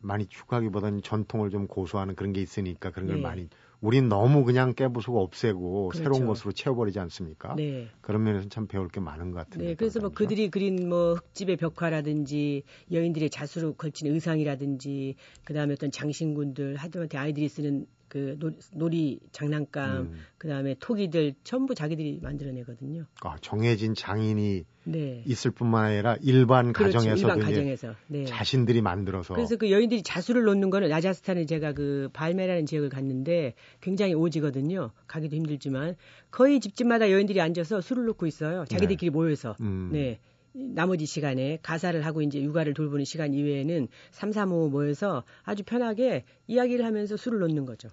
많이 0.00 0.26
추구하기보다는 0.26 1.02
전통을 1.02 1.50
좀 1.50 1.66
고수하는 1.66 2.14
그런 2.14 2.32
게 2.32 2.40
있으니까 2.40 2.90
그런 2.92 3.08
걸 3.08 3.16
네. 3.16 3.22
많이 3.22 3.48
우린 3.86 4.08
너무 4.08 4.44
그냥 4.44 4.74
깨부수고 4.74 5.22
없애고 5.22 5.90
그렇죠. 5.90 6.02
새로운 6.02 6.26
것으로 6.26 6.50
채워버리지 6.50 6.98
않습니까? 6.98 7.54
네. 7.54 7.86
그런 8.00 8.24
면에서 8.24 8.48
참 8.48 8.66
배울 8.66 8.88
게 8.88 8.98
많은 8.98 9.30
것 9.30 9.38
같은데. 9.38 9.64
네, 9.64 9.74
그래서 9.76 10.00
뭐 10.00 10.08
그들이 10.08 10.50
그린 10.50 10.88
뭐 10.88 11.14
흙집의 11.14 11.56
벽화라든지 11.56 12.64
여인들의 12.90 13.30
자수로 13.30 13.74
걸친 13.74 14.08
의상이라든지 14.08 15.14
그 15.44 15.54
다음에 15.54 15.74
어떤 15.74 15.92
장신군들 15.92 16.74
하다못해 16.74 17.16
아이들이 17.16 17.48
쓰는 17.48 17.86
그 18.16 18.38
놀이 18.72 19.20
장난감 19.30 19.96
음. 19.96 20.12
그다음에 20.38 20.74
토기들 20.80 21.34
전부 21.44 21.74
자기들이 21.74 22.20
만들어내거든요. 22.22 23.04
아 23.20 23.36
정해진 23.42 23.92
장인이 23.94 24.64
네. 24.84 25.22
있을 25.26 25.50
뿐만 25.50 25.84
아니라 25.84 26.16
일반 26.22 26.72
그렇죠, 26.72 26.98
가정에서도 26.98 27.34
일반 27.34 27.40
가정에서 27.40 27.94
네. 28.06 28.24
자신들이 28.24 28.80
만들어서 28.80 29.34
그래서 29.34 29.56
그 29.56 29.70
여인들이 29.70 30.02
자수를 30.02 30.44
놓는 30.44 30.70
거는 30.70 30.88
라자스탄에 30.88 31.44
제가 31.44 31.74
그 31.74 32.08
발메라는 32.14 32.64
지역을 32.64 32.88
갔는데 32.88 33.52
굉장히 33.82 34.14
오지거든요. 34.14 34.92
가기도 35.06 35.36
힘들지만 35.36 35.96
거의 36.30 36.60
집집마다 36.60 37.10
여인들이 37.10 37.42
앉아서 37.42 37.82
술을 37.82 38.06
놓고 38.06 38.26
있어요. 38.26 38.64
자기들끼리 38.64 39.10
네. 39.10 39.14
모여서 39.14 39.56
음. 39.60 39.90
네. 39.92 40.20
나머지 40.56 41.04
시간에 41.04 41.58
가사를 41.62 42.04
하고 42.04 42.22
이제 42.22 42.40
육아를 42.40 42.72
돌보는 42.72 43.04
시간 43.04 43.34
이외에는 43.34 43.88
3, 44.10 44.32
3, 44.32 44.52
5 44.52 44.70
모여서 44.70 45.24
아주 45.42 45.62
편하게 45.64 46.24
이야기를 46.46 46.84
하면서 46.84 47.16
술을 47.16 47.40
놓는 47.40 47.66
거죠. 47.66 47.88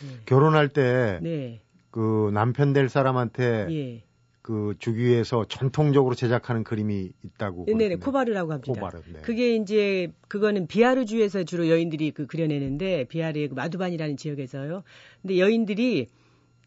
네. 0.00 0.08
결혼할 0.26 0.68
때, 0.68 1.18
네. 1.22 1.60
그 1.90 2.30
남편 2.32 2.72
될 2.72 2.88
사람한테 2.88 3.66
예. 3.70 4.02
그 4.42 4.74
주기위에서 4.78 5.44
전통적으로 5.46 6.14
제작하는 6.14 6.64
그림이 6.64 7.10
있다고. 7.22 7.66
네네, 7.66 7.96
코바르라고 7.96 8.52
합니다. 8.52 8.72
코바르, 8.72 9.02
네. 9.12 9.20
그게 9.20 9.56
이제 9.56 10.12
그거는 10.28 10.66
비아르주에서 10.66 11.44
주로 11.44 11.68
여인들이 11.68 12.12
그 12.12 12.26
그려내는데 12.26 13.04
비아르의 13.04 13.48
그 13.48 13.54
마두반이라는 13.54 14.16
지역에서요. 14.16 14.84
근데 15.20 15.38
여인들이 15.38 16.06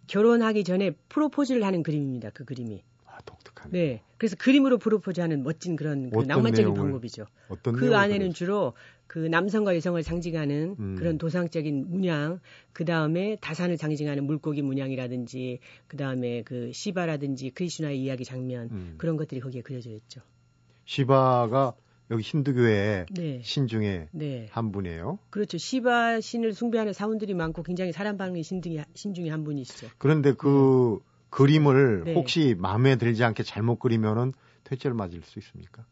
결혼하기 0.07 0.63
전에 0.63 0.91
프로포즈를 1.09 1.63
하는 1.63 1.81
그림입니다. 1.83 2.29
그 2.33 2.45
그림이. 2.45 2.83
독특하네. 3.25 3.71
네. 3.71 4.01
그래서 4.17 4.35
그림으로 4.37 4.77
프로포즈하는 4.77 5.43
멋진 5.43 5.75
그런 5.75 6.09
그 6.09 6.23
낭만적인 6.23 6.73
방법이죠. 6.73 7.25
그 7.63 7.95
안에는 7.95 8.33
주로 8.33 8.73
그 9.11 9.19
남성과 9.19 9.75
여성을 9.75 10.01
상징하는 10.01 10.75
음. 10.79 10.95
그런 10.97 11.17
도상적인 11.17 11.89
문양, 11.89 12.39
그 12.71 12.85
다음에 12.85 13.35
다산을 13.41 13.75
상징하는 13.75 14.23
물고기 14.23 14.61
문양이라든지, 14.61 15.59
그 15.87 15.97
다음에 15.97 16.43
그 16.43 16.71
시바라든지 16.71 17.49
크리슈나의 17.49 18.01
이야기 18.01 18.23
장면 18.23 18.69
음. 18.71 18.95
그런 18.97 19.17
것들이 19.17 19.41
거기에 19.41 19.63
그려져 19.63 19.89
있죠. 19.89 20.21
시바가 20.85 21.73
여기 22.11 22.23
힌두교의 22.23 23.07
네. 23.11 23.41
신 23.43 23.67
중에 23.67 24.07
네. 24.11 24.47
한 24.51 24.71
분이에요. 24.71 25.19
그렇죠. 25.29 25.57
시바 25.57 26.21
신을 26.21 26.53
숭배하는 26.53 26.93
사원들이 26.93 27.33
많고 27.33 27.63
굉장히 27.63 27.91
사랑받는 27.91 28.43
신, 28.43 28.61
신 28.93 29.13
중에 29.13 29.29
한 29.29 29.43
분이시죠. 29.43 29.87
그런데 29.97 30.33
그 30.33 30.99
네. 31.01 31.10
그림을 31.31 32.03
네. 32.05 32.13
혹시 32.13 32.55
마음에 32.57 32.97
들지 32.97 33.23
않게 33.23 33.43
잘못 33.43 33.79
그리면은 33.79 34.33
퇴짜를 34.65 34.95
맞을 34.95 35.21
수 35.23 35.39
있습니까? 35.39 35.85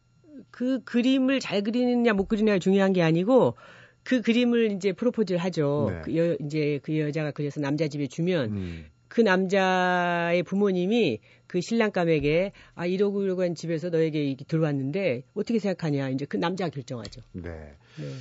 그 0.51 0.83
그림을 0.83 1.39
잘 1.39 1.63
그리느냐 1.63 2.13
못 2.13 2.27
그리느냐가 2.27 2.59
중요한 2.59 2.93
게 2.93 3.01
아니고 3.01 3.55
그 4.03 4.21
그림을 4.21 4.71
이제 4.73 4.93
프로포즈를 4.93 5.39
하죠. 5.39 5.87
네. 5.91 6.01
그 6.03 6.17
여, 6.17 6.37
이제 6.45 6.79
그 6.83 6.97
여자가 6.97 7.31
그래서 7.31 7.59
남자 7.59 7.87
집에 7.87 8.07
주면 8.07 8.51
음. 8.51 8.85
그 9.07 9.21
남자의 9.21 10.43
부모님이 10.43 11.19
그 11.47 11.61
신랑감에게 11.61 12.51
아 12.75 12.85
이러고 12.85 13.23
이러고 13.23 13.41
한 13.41 13.55
집에서 13.55 13.89
너에게 13.89 14.35
들어왔는데 14.47 15.23
어떻게 15.33 15.59
생각하냐 15.59 16.09
이제 16.09 16.25
그 16.25 16.37
남자가 16.37 16.69
결정하죠. 16.69 17.21
네. 17.31 17.49
네. 17.97 18.13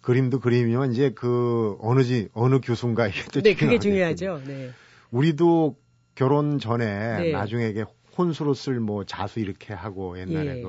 그림도 0.00 0.40
그림이면 0.40 0.92
이제 0.92 1.10
그 1.10 1.76
어느 1.80 2.02
지 2.02 2.28
어느 2.32 2.60
교수인가 2.60 3.08
이게 3.08 3.22
또 3.32 3.40
네, 3.40 3.54
그게 3.54 3.78
중요하죠. 3.78 4.42
네. 4.46 4.70
우리도 5.10 5.76
결혼 6.14 6.58
전에 6.58 7.22
네. 7.22 7.32
나중에 7.32 7.68
이게 7.68 7.84
혼수로 8.16 8.54
쓸 8.54 8.80
뭐 8.80 9.04
자수 9.04 9.40
이렇게 9.40 9.72
하고 9.72 10.18
옛날에 10.18 10.58
예. 10.58 10.62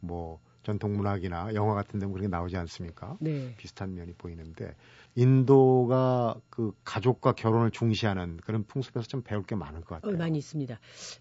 그뭐 0.00 0.40
전통 0.62 0.96
문학이나 0.96 1.54
영화 1.54 1.74
같은 1.74 2.00
데 2.00 2.06
그런 2.06 2.22
게 2.22 2.28
나오지 2.28 2.56
않습니까? 2.56 3.16
네. 3.20 3.54
비슷한 3.56 3.94
면이 3.94 4.14
보이는데 4.14 4.74
인도가 5.14 6.40
그 6.50 6.72
가족과 6.84 7.32
결혼을 7.32 7.70
중시하는 7.70 8.38
그런 8.38 8.64
풍습에서 8.64 9.06
좀 9.06 9.22
배울 9.22 9.44
게 9.44 9.54
많을 9.54 9.82
것 9.82 9.96
같아요. 9.96 10.14
어, 10.14 10.16
많이 10.16 10.38
있습니다. 10.38 10.80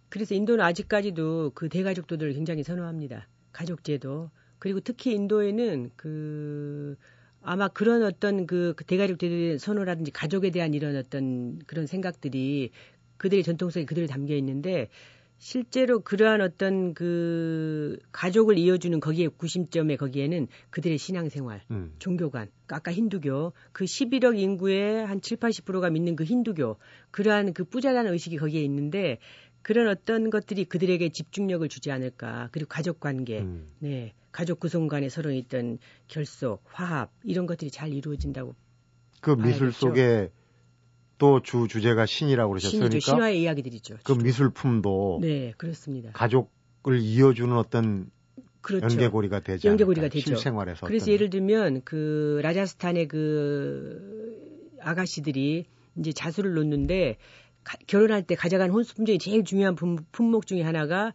그래서 0.09 0.33
인도는 0.33 0.63
아직까지도 0.63 1.51
그 1.53 1.69
대가족도들을 1.69 2.33
굉장히 2.33 2.63
선호합니다. 2.63 3.27
가족제도 3.51 4.31
그리고 4.59 4.79
특히 4.79 5.13
인도에는 5.13 5.91
그 5.95 6.95
아마 7.41 7.67
그런 7.67 8.03
어떤 8.03 8.47
그 8.47 8.73
대가족들의 8.87 9.59
선호라든지 9.59 10.11
가족에 10.11 10.49
대한 10.49 10.73
이런 10.73 10.95
어떤 10.95 11.59
그런 11.67 11.85
생각들이 11.85 12.71
그들의 13.17 13.43
전통성이 13.43 13.85
그대로 13.85 14.07
담겨 14.07 14.35
있는데 14.35 14.89
실제로 15.37 15.99
그러한 15.99 16.39
어떤 16.39 16.93
그 16.93 17.99
가족을 18.13 18.57
이어주는 18.57 18.97
거기에 19.01 19.27
구심점에 19.27 19.97
거기에는 19.97 20.47
그들의 20.69 20.97
신앙생활, 20.97 21.63
음. 21.69 21.93
종교관, 21.99 22.49
아까 22.69 22.93
힌두교, 22.93 23.51
그 23.73 23.83
11억 23.83 24.39
인구의 24.39 25.05
한 25.05 25.19
7, 25.19 25.37
80%가 25.37 25.89
믿는 25.89 26.15
그 26.15 26.23
힌두교, 26.23 26.77
그러한 27.11 27.53
그 27.53 27.65
뿌자라는 27.65 28.13
의식이 28.13 28.37
거기에 28.37 28.63
있는데 28.63 29.17
그런 29.63 29.87
어떤 29.89 30.29
것들이 30.29 30.63
그들에게 30.63 31.09
집중력을 31.09 31.67
주지 31.67 31.91
않을까. 31.91 32.47
그리고 32.53 32.69
가족 32.69 33.01
관계, 33.01 33.41
음. 33.41 33.67
네. 33.79 34.13
가족 34.31 34.59
구성 34.59 34.87
간에 34.87 35.09
서로 35.09 35.31
있던 35.31 35.77
결속, 36.07 36.63
화합, 36.67 37.11
이런 37.23 37.47
것들이 37.47 37.69
잘 37.69 37.93
이루어진다고. 37.93 38.55
그 39.21 39.35
미술 39.35 39.71
속에 39.71 40.29
또 41.17 41.39
주 41.41 41.67
주제가 41.69 42.05
신이라고 42.05 42.49
그러셨으니까 42.51 42.89
신이죠. 42.89 43.11
신화의 43.11 43.41
이야기들이죠. 43.41 43.97
그 44.03 44.13
주로. 44.13 44.23
미술품도 44.23 45.19
네 45.21 45.53
그렇습니다. 45.57 46.11
가족을 46.13 46.99
이어주는 46.99 47.55
어떤 47.55 48.09
그렇죠. 48.61 48.85
연계고리가 48.85 49.41
되지 49.41 49.67
연계고리가 49.67 50.07
되죠. 50.09 50.35
실생활에서 50.35 50.85
그래서 50.87 51.11
예를 51.11 51.29
들면 51.29 51.81
그 51.83 52.39
라자스탄의 52.43 53.07
그 53.07 54.75
아가씨들이 54.81 55.65
이제 55.97 56.11
자수를 56.11 56.53
놓는데 56.53 57.17
가, 57.63 57.77
결혼할 57.87 58.23
때 58.23 58.35
가져간 58.35 58.71
혼수품 58.71 59.05
중에 59.05 59.17
제일 59.17 59.43
중요한 59.43 59.75
품, 59.75 59.97
품목 60.11 60.47
중에 60.47 60.61
하나가 60.61 61.13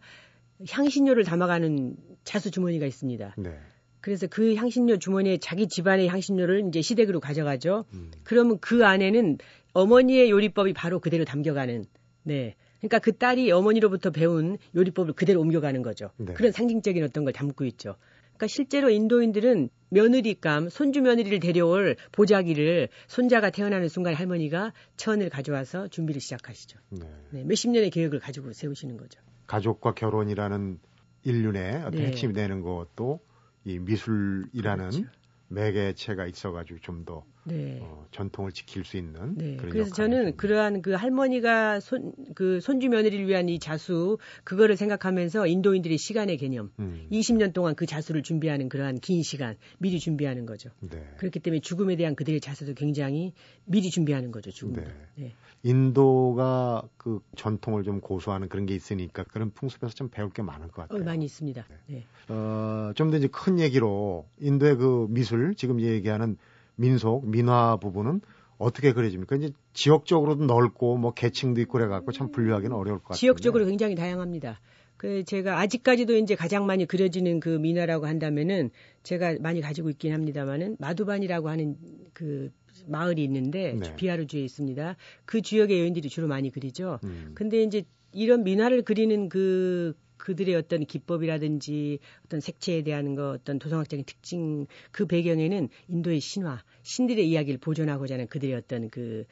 향신료를 0.69 1.23
담아가는 1.23 1.95
자수 2.23 2.51
주머니가 2.51 2.85
있습니다. 2.85 3.35
네. 3.37 3.57
그래서 4.01 4.27
그 4.27 4.55
향신료 4.55 4.97
주머니에 4.97 5.37
자기 5.37 5.67
집안의 5.67 6.07
향신료를 6.07 6.67
이제 6.69 6.81
시댁으로 6.81 7.19
가져가죠. 7.19 7.85
음. 7.93 8.11
그러면 8.23 8.57
그 8.59 8.85
안에는 8.85 9.37
어머니의 9.73 10.29
요리법이 10.29 10.73
바로 10.73 10.99
그대로 10.99 11.25
담겨가는 11.25 11.85
네. 12.23 12.55
그러니까 12.79 12.99
그 12.99 13.15
딸이 13.17 13.51
어머니로부터 13.51 14.11
배운 14.11 14.57
요리법을 14.75 15.13
그대로 15.13 15.41
옮겨가는 15.41 15.81
거죠. 15.81 16.11
네. 16.17 16.33
그런 16.33 16.51
상징적인 16.51 17.03
어떤 17.03 17.23
걸 17.23 17.33
담고 17.33 17.65
있죠. 17.65 17.95
그러니까 18.39 18.47
실제로 18.47 18.89
인도인들은 18.89 19.69
며느리감, 19.89 20.69
손주 20.69 21.01
며느리를 21.01 21.39
데려올 21.39 21.97
보자기를 22.13 22.87
손자가 23.07 23.49
태어나는 23.49 23.89
순간 23.89 24.13
할머니가 24.13 24.71
천을 24.95 25.29
가져와서 25.29 25.89
준비를 25.89 26.21
시작하시죠. 26.21 26.79
네. 26.91 27.05
네, 27.31 27.43
몇십 27.43 27.71
년의 27.71 27.89
계획을 27.89 28.19
가지고 28.19 28.53
세우시는 28.53 28.95
거죠. 28.95 29.19
가족과 29.47 29.93
결혼이라는 29.93 30.79
인륜의 31.23 31.75
어떤 31.77 31.91
네. 31.91 32.07
핵심이 32.07 32.33
되는 32.33 32.61
것도 32.61 33.19
이 33.65 33.77
미술이라는 33.79 34.89
그렇죠. 34.89 35.03
매개체가 35.49 36.27
있어가지고 36.27 36.79
좀 36.79 37.03
더 37.03 37.25
네. 37.45 37.79
어, 37.81 38.05
전통을 38.11 38.51
지킬 38.51 38.85
수 38.85 38.97
있는 38.97 39.35
네. 39.35 39.55
그런 39.57 39.71
그래서 39.71 39.93
저는 39.93 40.37
그러한 40.37 40.81
그 40.81 40.91
할머니가 40.91 41.79
손 41.79 42.13
그 42.35 42.59
손주 42.61 42.89
며느리를 42.89 43.27
위한 43.27 43.49
이 43.49 43.59
자수 43.59 44.17
그거를 44.43 44.77
생각하면서 44.77 45.47
인도인들의 45.47 45.97
시간의 45.97 46.37
개념 46.37 46.71
음. 46.79 47.07
20년 47.11 47.53
동안 47.53 47.75
그 47.75 47.85
자수를 47.85 48.23
준비하는 48.23 48.69
그러한 48.69 48.99
긴 48.99 49.23
시간 49.23 49.55
미리 49.77 49.99
준비하는 49.99 50.45
거죠. 50.45 50.69
네. 50.79 51.05
그렇기 51.17 51.39
때문에 51.39 51.59
죽음에 51.61 51.95
대한 51.95 52.15
그들의 52.15 52.39
자수도 52.39 52.73
굉장히 52.73 53.33
미리 53.65 53.89
준비하는 53.89 54.31
거죠. 54.31 54.51
죽음도. 54.51 54.81
네. 54.81 54.87
네. 55.15 55.33
인도가 55.63 56.83
그 56.97 57.19
전통을 57.35 57.83
좀 57.83 57.99
고수하는 57.99 58.47
그런 58.49 58.65
게 58.65 58.75
있으니까 58.75 59.23
그런 59.23 59.51
풍습에서 59.51 59.93
좀 59.93 60.09
배울 60.09 60.29
게 60.29 60.41
많을 60.41 60.67
것 60.69 60.83
같아요. 60.83 61.01
어, 61.01 61.03
많이 61.03 61.25
있습니다. 61.25 61.65
네. 61.69 61.75
네. 61.87 62.05
어, 62.29 62.91
좀 62.95 63.09
더 63.11 63.17
이제 63.17 63.27
큰 63.27 63.59
얘기로 63.59 64.27
인도의 64.39 64.75
그 64.77 65.07
미술 65.09 65.55
지금 65.55 65.81
얘기하는 65.81 66.37
민속, 66.79 67.29
민화 67.29 67.77
부분은 67.77 68.21
어떻게 68.57 68.93
그려집니까? 68.93 69.35
이제 69.35 69.51
지역적으로도 69.73 70.45
넓고 70.45 70.97
뭐 70.97 71.13
계층도 71.13 71.61
있고 71.61 71.73
그래갖고 71.73 72.11
참 72.11 72.31
분류하기는 72.31 72.75
어려울 72.75 72.99
것 72.99 73.09
같아요. 73.09 73.19
지역적으로 73.19 73.65
굉장히 73.65 73.95
다양합니다. 73.95 74.59
그 74.97 75.23
제가 75.23 75.59
아직까지도 75.59 76.17
이제 76.17 76.35
가장 76.35 76.65
많이 76.65 76.85
그려지는 76.85 77.39
그 77.39 77.49
민화라고 77.49 78.05
한다면은 78.05 78.69
제가 79.03 79.35
많이 79.39 79.61
가지고 79.61 79.89
있긴 79.89 80.13
합니다만은 80.13 80.75
마두반이라고 80.79 81.47
하는 81.47 81.77
그 82.13 82.51
마을이 82.85 83.23
있는데 83.23 83.75
네. 83.79 83.95
비하르 83.95 84.27
주에 84.27 84.41
있습니다. 84.41 84.97
그 85.25 85.41
지역의 85.41 85.79
여인들이 85.79 86.09
주로 86.09 86.27
많이 86.27 86.49
그리죠. 86.49 86.99
음. 87.05 87.31
근데 87.33 87.63
이제 87.63 87.83
이런 88.11 88.43
민화를 88.43 88.81
그리는 88.81 89.29
그 89.29 89.93
그들의 90.19 90.55
어떤 90.55 90.85
기법이라든지 90.85 91.99
어떤 92.25 92.39
색채에 92.39 92.83
대한 92.83 93.15
거 93.15 93.31
어떤 93.31 93.57
도성학적인 93.57 94.05
특징 94.05 94.67
그 94.91 95.07
배경에는 95.07 95.69
인도의 95.87 96.19
신화 96.19 96.61
신들의 96.83 97.27
이야기를 97.27 97.59
보존하고자 97.59 98.13
하는 98.13 98.27
그들의 98.27 98.55
어떤 98.55 98.89
그 98.89 99.25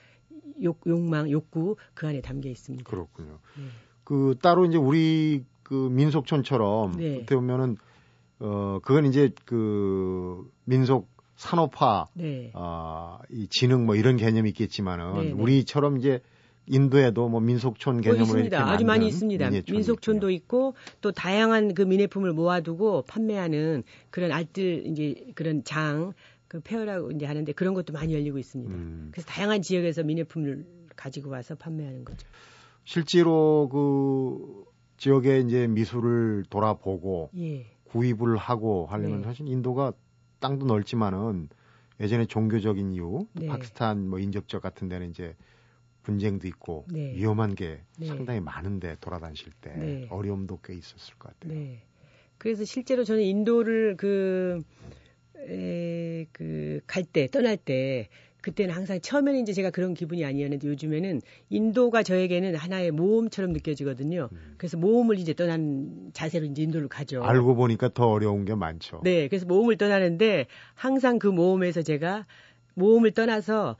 욕, 0.63 0.81
욕망 0.87 1.29
욕구 1.29 1.75
그 1.93 2.07
안에 2.07 2.21
담겨 2.21 2.49
있습니다. 2.49 2.89
그렇군요. 2.89 3.39
네. 3.57 3.63
그 4.03 4.35
따로 4.41 4.65
이제 4.65 4.77
우리 4.77 5.43
그 5.61 5.73
민속촌처럼 5.91 6.97
네. 6.97 7.17
어떻게 7.17 7.35
보면은 7.35 7.77
어 8.39 8.79
그건 8.81 9.05
이제 9.05 9.31
그 9.45 10.49
민속 10.65 11.09
산업화 11.35 12.07
네. 12.15 12.51
어 12.55 13.07
이 13.29 13.47
지능 13.49 13.85
뭐 13.85 13.95
이런 13.95 14.17
개념이 14.17 14.49
있겠지만은 14.49 15.13
네, 15.15 15.23
네. 15.25 15.31
우리처럼 15.31 15.97
이제 15.97 16.21
인도에도 16.67 17.29
뭐 17.29 17.39
민속촌 17.39 18.01
개념으로 18.01 18.25
뭐 18.25 18.35
있습니다. 18.37 18.69
아주 18.69 18.85
많이 18.85 19.07
있습니다. 19.07 19.49
민속촌도 19.69 20.29
있고 20.31 20.75
또 21.01 21.11
다양한 21.11 21.73
그 21.73 21.81
민예품을 21.81 22.33
모아두고 22.33 23.03
판매하는 23.03 23.83
그런 24.09 24.31
알뜰 24.31 24.85
이제 24.87 25.15
그런 25.35 25.63
장, 25.63 26.13
그 26.47 26.59
페어라고 26.59 27.11
이제 27.11 27.25
하는데 27.25 27.51
그런 27.53 27.73
것도 27.73 27.93
많이 27.93 28.13
열리고 28.13 28.37
있습니다. 28.37 28.73
음. 28.73 29.09
그래서 29.11 29.27
다양한 29.27 29.61
지역에서 29.61 30.03
민예품을 30.03 30.65
가지고 30.95 31.31
와서 31.31 31.55
판매하는 31.55 32.05
거죠. 32.05 32.27
실제로 32.83 33.69
그 33.71 34.65
지역의 34.97 35.45
이제 35.45 35.67
미술을 35.67 36.45
돌아보고 36.49 37.29
예. 37.37 37.65
구입을 37.85 38.37
하고 38.37 38.87
하려면 38.87 39.21
네. 39.21 39.27
사실 39.27 39.47
인도가 39.47 39.93
땅도 40.39 40.65
넓지만은 40.65 41.49
예전에 41.99 42.25
종교적인 42.25 42.91
이유, 42.93 43.25
네. 43.33 43.47
파키스탄 43.47 44.07
뭐 44.09 44.19
인접적 44.19 44.61
같은 44.61 44.87
데는 44.87 45.09
이제 45.09 45.35
분쟁도 46.07 46.47
있고 46.47 46.85
네. 46.89 47.13
위험한 47.15 47.53
게 47.53 47.81
네. 47.99 48.07
상당히 48.07 48.39
많은데 48.39 48.95
돌아다니실 49.01 49.51
때 49.59 49.73
네. 49.75 50.07
어려움도 50.09 50.59
꽤 50.63 50.73
있었을 50.73 51.15
것 51.15 51.33
같아요. 51.33 51.53
네. 51.53 51.81
그래서 52.37 52.63
실제로 52.63 53.03
저는 53.03 53.23
인도를 53.23 53.97
그, 53.97 54.63
에, 55.49 56.25
그, 56.31 56.79
갈 56.87 57.03
때, 57.03 57.27
떠날 57.27 57.57
때, 57.57 58.07
그때는 58.41 58.73
항상 58.73 59.01
처음에는 59.01 59.41
이제 59.41 59.51
제가 59.51 59.71
그런 59.71 59.93
기분이 59.93 60.23
아니었는데 60.23 60.69
요즘에는 60.69 61.21
인도가 61.49 62.03
저에게는 62.03 62.55
하나의 62.55 62.91
모험처럼 62.91 63.51
느껴지거든요. 63.51 64.29
음. 64.31 64.55
그래서 64.57 64.77
모험을 64.77 65.19
이제 65.19 65.33
떠난 65.33 66.11
자세로 66.13 66.45
이제 66.45 66.61
인도를 66.61 66.87
가죠. 66.87 67.23
알고 67.23 67.55
보니까 67.55 67.89
더 67.93 68.07
어려운 68.07 68.45
게 68.45 68.55
많죠. 68.55 69.01
네. 69.03 69.27
그래서 69.27 69.45
모험을 69.45 69.75
떠나는데 69.75 70.45
항상 70.75 71.19
그 71.19 71.27
모험에서 71.27 71.81
제가 71.81 72.25
모험을 72.75 73.11
떠나서 73.11 73.75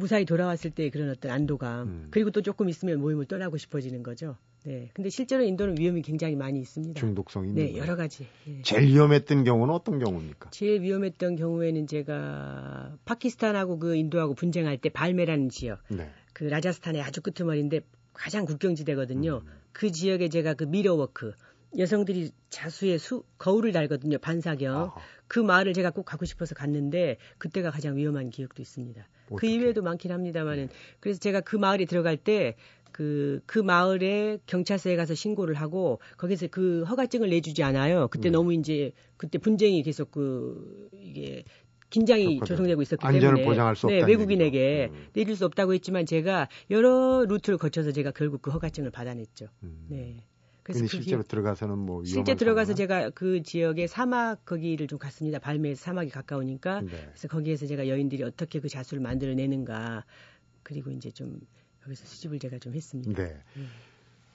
무사히 0.00 0.24
돌아왔을 0.24 0.70
때 0.70 0.90
그런 0.90 1.10
어떤 1.10 1.30
안도감 1.30 1.88
음. 1.88 2.08
그리고 2.10 2.30
또 2.30 2.42
조금 2.42 2.68
있으면 2.68 3.00
모임을 3.00 3.26
떠나고 3.26 3.58
싶어지는 3.58 4.02
거죠. 4.02 4.36
네. 4.64 4.90
근데 4.94 5.08
실제로 5.08 5.42
인도는 5.44 5.78
위험이 5.78 6.02
굉장히 6.02 6.36
많이 6.36 6.60
있습니다. 6.60 6.98
중독성이 6.98 7.52
네, 7.54 7.76
여러 7.76 7.96
가지. 7.96 8.26
네. 8.44 8.62
제일 8.62 8.88
위험했던 8.88 9.44
경우는 9.44 9.72
어떤 9.72 9.98
경우입니까? 9.98 10.50
제일 10.50 10.82
위험했던 10.82 11.36
경우에는 11.36 11.86
제가 11.86 12.96
파키스탄하고 13.04 13.78
그 13.78 13.94
인도하고 13.94 14.34
분쟁할 14.34 14.78
때 14.78 14.88
발메라는 14.88 15.48
지역. 15.50 15.80
네. 15.88 16.10
그 16.32 16.44
라자스탄의 16.44 17.02
아주 17.02 17.22
끄트머리인데 17.22 17.80
가장 18.12 18.44
국경지대거든요. 18.44 19.42
음. 19.44 19.52
그 19.72 19.92
지역에 19.92 20.28
제가 20.28 20.54
그 20.54 20.64
mirror 20.64 21.05
work 21.05 21.32
여성들이 21.78 22.30
자수의 22.48 22.98
수 22.98 23.24
거울을 23.38 23.72
달거든요. 23.72 24.18
반사경. 24.18 24.76
아하. 24.76 24.94
그 25.28 25.38
마을을 25.38 25.72
제가 25.72 25.90
꼭 25.90 26.04
가고 26.04 26.24
싶어서 26.24 26.54
갔는데 26.54 27.16
그때가 27.38 27.70
가장 27.70 27.96
위험한 27.96 28.30
기억도 28.30 28.62
있습니다. 28.62 29.06
어떡해. 29.26 29.38
그 29.38 29.46
이외에도 29.46 29.82
많긴 29.82 30.10
합니다만은 30.10 30.68
그래서 30.98 31.20
제가 31.20 31.40
그 31.40 31.56
마을에 31.56 31.84
들어갈 31.84 32.16
때 32.16 32.56
그, 32.92 33.40
그 33.46 33.60
마을에 33.60 34.38
경찰서에 34.46 34.96
가서 34.96 35.14
신고를 35.14 35.54
하고 35.54 36.00
거기서 36.16 36.48
그 36.48 36.82
허가증을 36.82 37.30
내주지 37.30 37.62
않아요. 37.62 38.08
그때 38.08 38.28
네. 38.28 38.32
너무 38.32 38.52
이제 38.52 38.92
그때 39.16 39.38
분쟁이 39.38 39.82
계속 39.82 40.10
그 40.10 40.88
이게 40.92 41.44
긴장이 41.90 42.24
그렇거든. 42.24 42.46
조성되고 42.46 42.82
있었기 42.82 43.06
안전을 43.06 43.36
때문에 43.36 43.44
보장할 43.44 43.76
수 43.76 43.86
네, 43.86 44.02
외국인에게 44.02 44.90
음. 44.92 45.06
내릴 45.12 45.36
수 45.36 45.44
없다고 45.44 45.74
했지만 45.74 46.06
제가 46.06 46.48
여러 46.70 47.24
루트를 47.24 47.58
거쳐서 47.58 47.92
제가 47.92 48.12
결국 48.12 48.42
그 48.42 48.50
허가증을 48.50 48.90
받아냈죠. 48.90 49.46
음. 49.62 49.86
네. 49.88 50.24
그래서 50.72 50.86
실제로 50.86 51.22
들어가서는 51.22 51.78
뭐 51.78 52.04
실제 52.04 52.34
들어가서 52.34 52.74
제가 52.74 53.10
그 53.10 53.42
지역의 53.42 53.88
사막 53.88 54.44
거기를 54.44 54.86
좀 54.86 54.98
갔습니다. 54.98 55.38
발매 55.38 55.74
사막이 55.74 56.10
가까우니까 56.10 56.82
네. 56.82 56.88
그래서 56.90 57.28
거기에서 57.28 57.66
제가 57.66 57.88
여인들이 57.88 58.22
어떻게 58.22 58.60
그 58.60 58.68
자수를 58.68 59.02
만들어내는가 59.02 60.04
그리고 60.62 60.90
이제 60.90 61.10
좀 61.10 61.40
여기서 61.86 62.06
수집을 62.06 62.38
제가 62.38 62.58
좀 62.58 62.74
했습니다. 62.74 63.12
네. 63.22 63.42
네. 63.54 63.62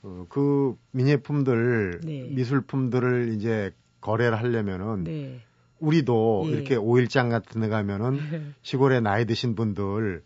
어, 0.04 0.26
그 0.30 0.78
민예품들 0.92 2.02
네. 2.04 2.24
미술품들을 2.30 3.34
이제 3.34 3.72
거래를 4.02 4.38
하려면은 4.38 5.04
네. 5.04 5.40
우리도 5.80 6.44
예. 6.48 6.50
이렇게 6.52 6.76
오일장 6.76 7.30
같은 7.30 7.62
데 7.62 7.68
가면은 7.68 8.18
시골에 8.62 9.00
나이 9.00 9.26
드신 9.26 9.56
분들 9.56 10.24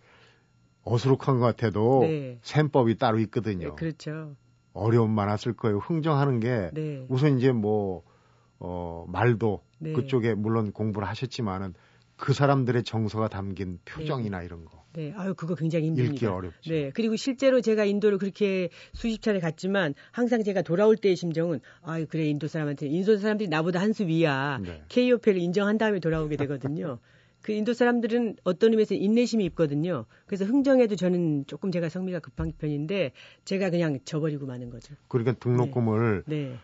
어수룩한 0.83 1.39
것 1.39 1.45
같아도 1.45 2.01
네. 2.01 2.39
셈법이 2.41 2.97
따로 2.97 3.19
있거든요. 3.19 3.69
네, 3.69 3.75
그렇죠. 3.75 4.35
어려움 4.73 5.11
많았을 5.11 5.53
거예요. 5.53 5.79
흥정하는 5.79 6.39
게 6.39 6.69
네. 6.73 7.05
우선 7.09 7.37
이제 7.37 7.51
뭐 7.51 8.03
어, 8.59 9.05
말도 9.07 9.61
네. 9.79 9.93
그쪽에 9.93 10.33
물론 10.35 10.71
공부를 10.71 11.07
하셨지만은 11.07 11.73
그 12.17 12.33
사람들의 12.33 12.83
정서가 12.83 13.29
담긴 13.29 13.79
표정이나 13.85 14.39
네. 14.39 14.45
이런 14.45 14.65
거. 14.65 14.83
네, 14.93 15.13
아유 15.15 15.33
그거 15.35 15.55
굉장히 15.55 15.85
힘듭니다. 15.87 16.13
읽기 16.15 16.25
어렵죠. 16.25 16.69
네, 16.71 16.91
그리고 16.93 17.15
실제로 17.15 17.61
제가 17.61 17.85
인도를 17.85 18.17
그렇게 18.17 18.69
수십 18.93 19.21
차례 19.21 19.39
갔지만 19.39 19.93
항상 20.11 20.43
제가 20.43 20.63
돌아올 20.63 20.97
때의 20.97 21.15
심정은 21.15 21.61
아유 21.81 22.05
그래 22.09 22.25
인도 22.25 22.47
사람한테 22.47 22.87
인도 22.87 23.15
사람들이 23.17 23.47
나보다 23.49 23.79
한 23.79 23.93
수 23.93 24.05
위야. 24.05 24.59
네. 24.61 24.83
KOP를 24.89 25.39
인정한 25.39 25.77
다음에 25.77 25.99
돌아오게 25.99 26.35
되거든요. 26.37 26.99
그 27.41 27.51
인도 27.51 27.73
사람들은 27.73 28.37
어떤 28.43 28.71
의미에서 28.71 28.95
인내심이 28.95 29.45
있거든요. 29.47 30.05
그래서 30.25 30.45
흥정에도 30.45 30.95
저는 30.95 31.45
조금 31.47 31.71
제가 31.71 31.89
성미가 31.89 32.19
급한 32.19 32.51
편인데 32.57 33.11
제가 33.45 33.69
그냥 33.69 33.99
져버리고 34.03 34.45
마는 34.45 34.69
거죠. 34.69 34.95
그러니까 35.07 35.33
등록금을 35.33 36.23
네. 36.27 36.49
네. 36.49 36.57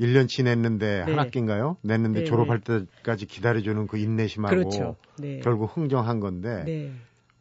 1년치 0.00 0.44
냈는데 0.44 0.86
네. 0.86 1.02
한 1.02 1.18
학기인가요? 1.18 1.76
냈는데 1.82 2.20
네, 2.20 2.24
졸업할 2.24 2.60
네. 2.60 2.86
때까지 3.02 3.26
기다려주는 3.26 3.86
그 3.86 3.98
인내심하고 3.98 4.54
그렇죠. 4.56 4.96
네. 5.18 5.40
결국 5.40 5.76
흥정한 5.76 6.20
건데 6.20 6.64
네. 6.64 6.92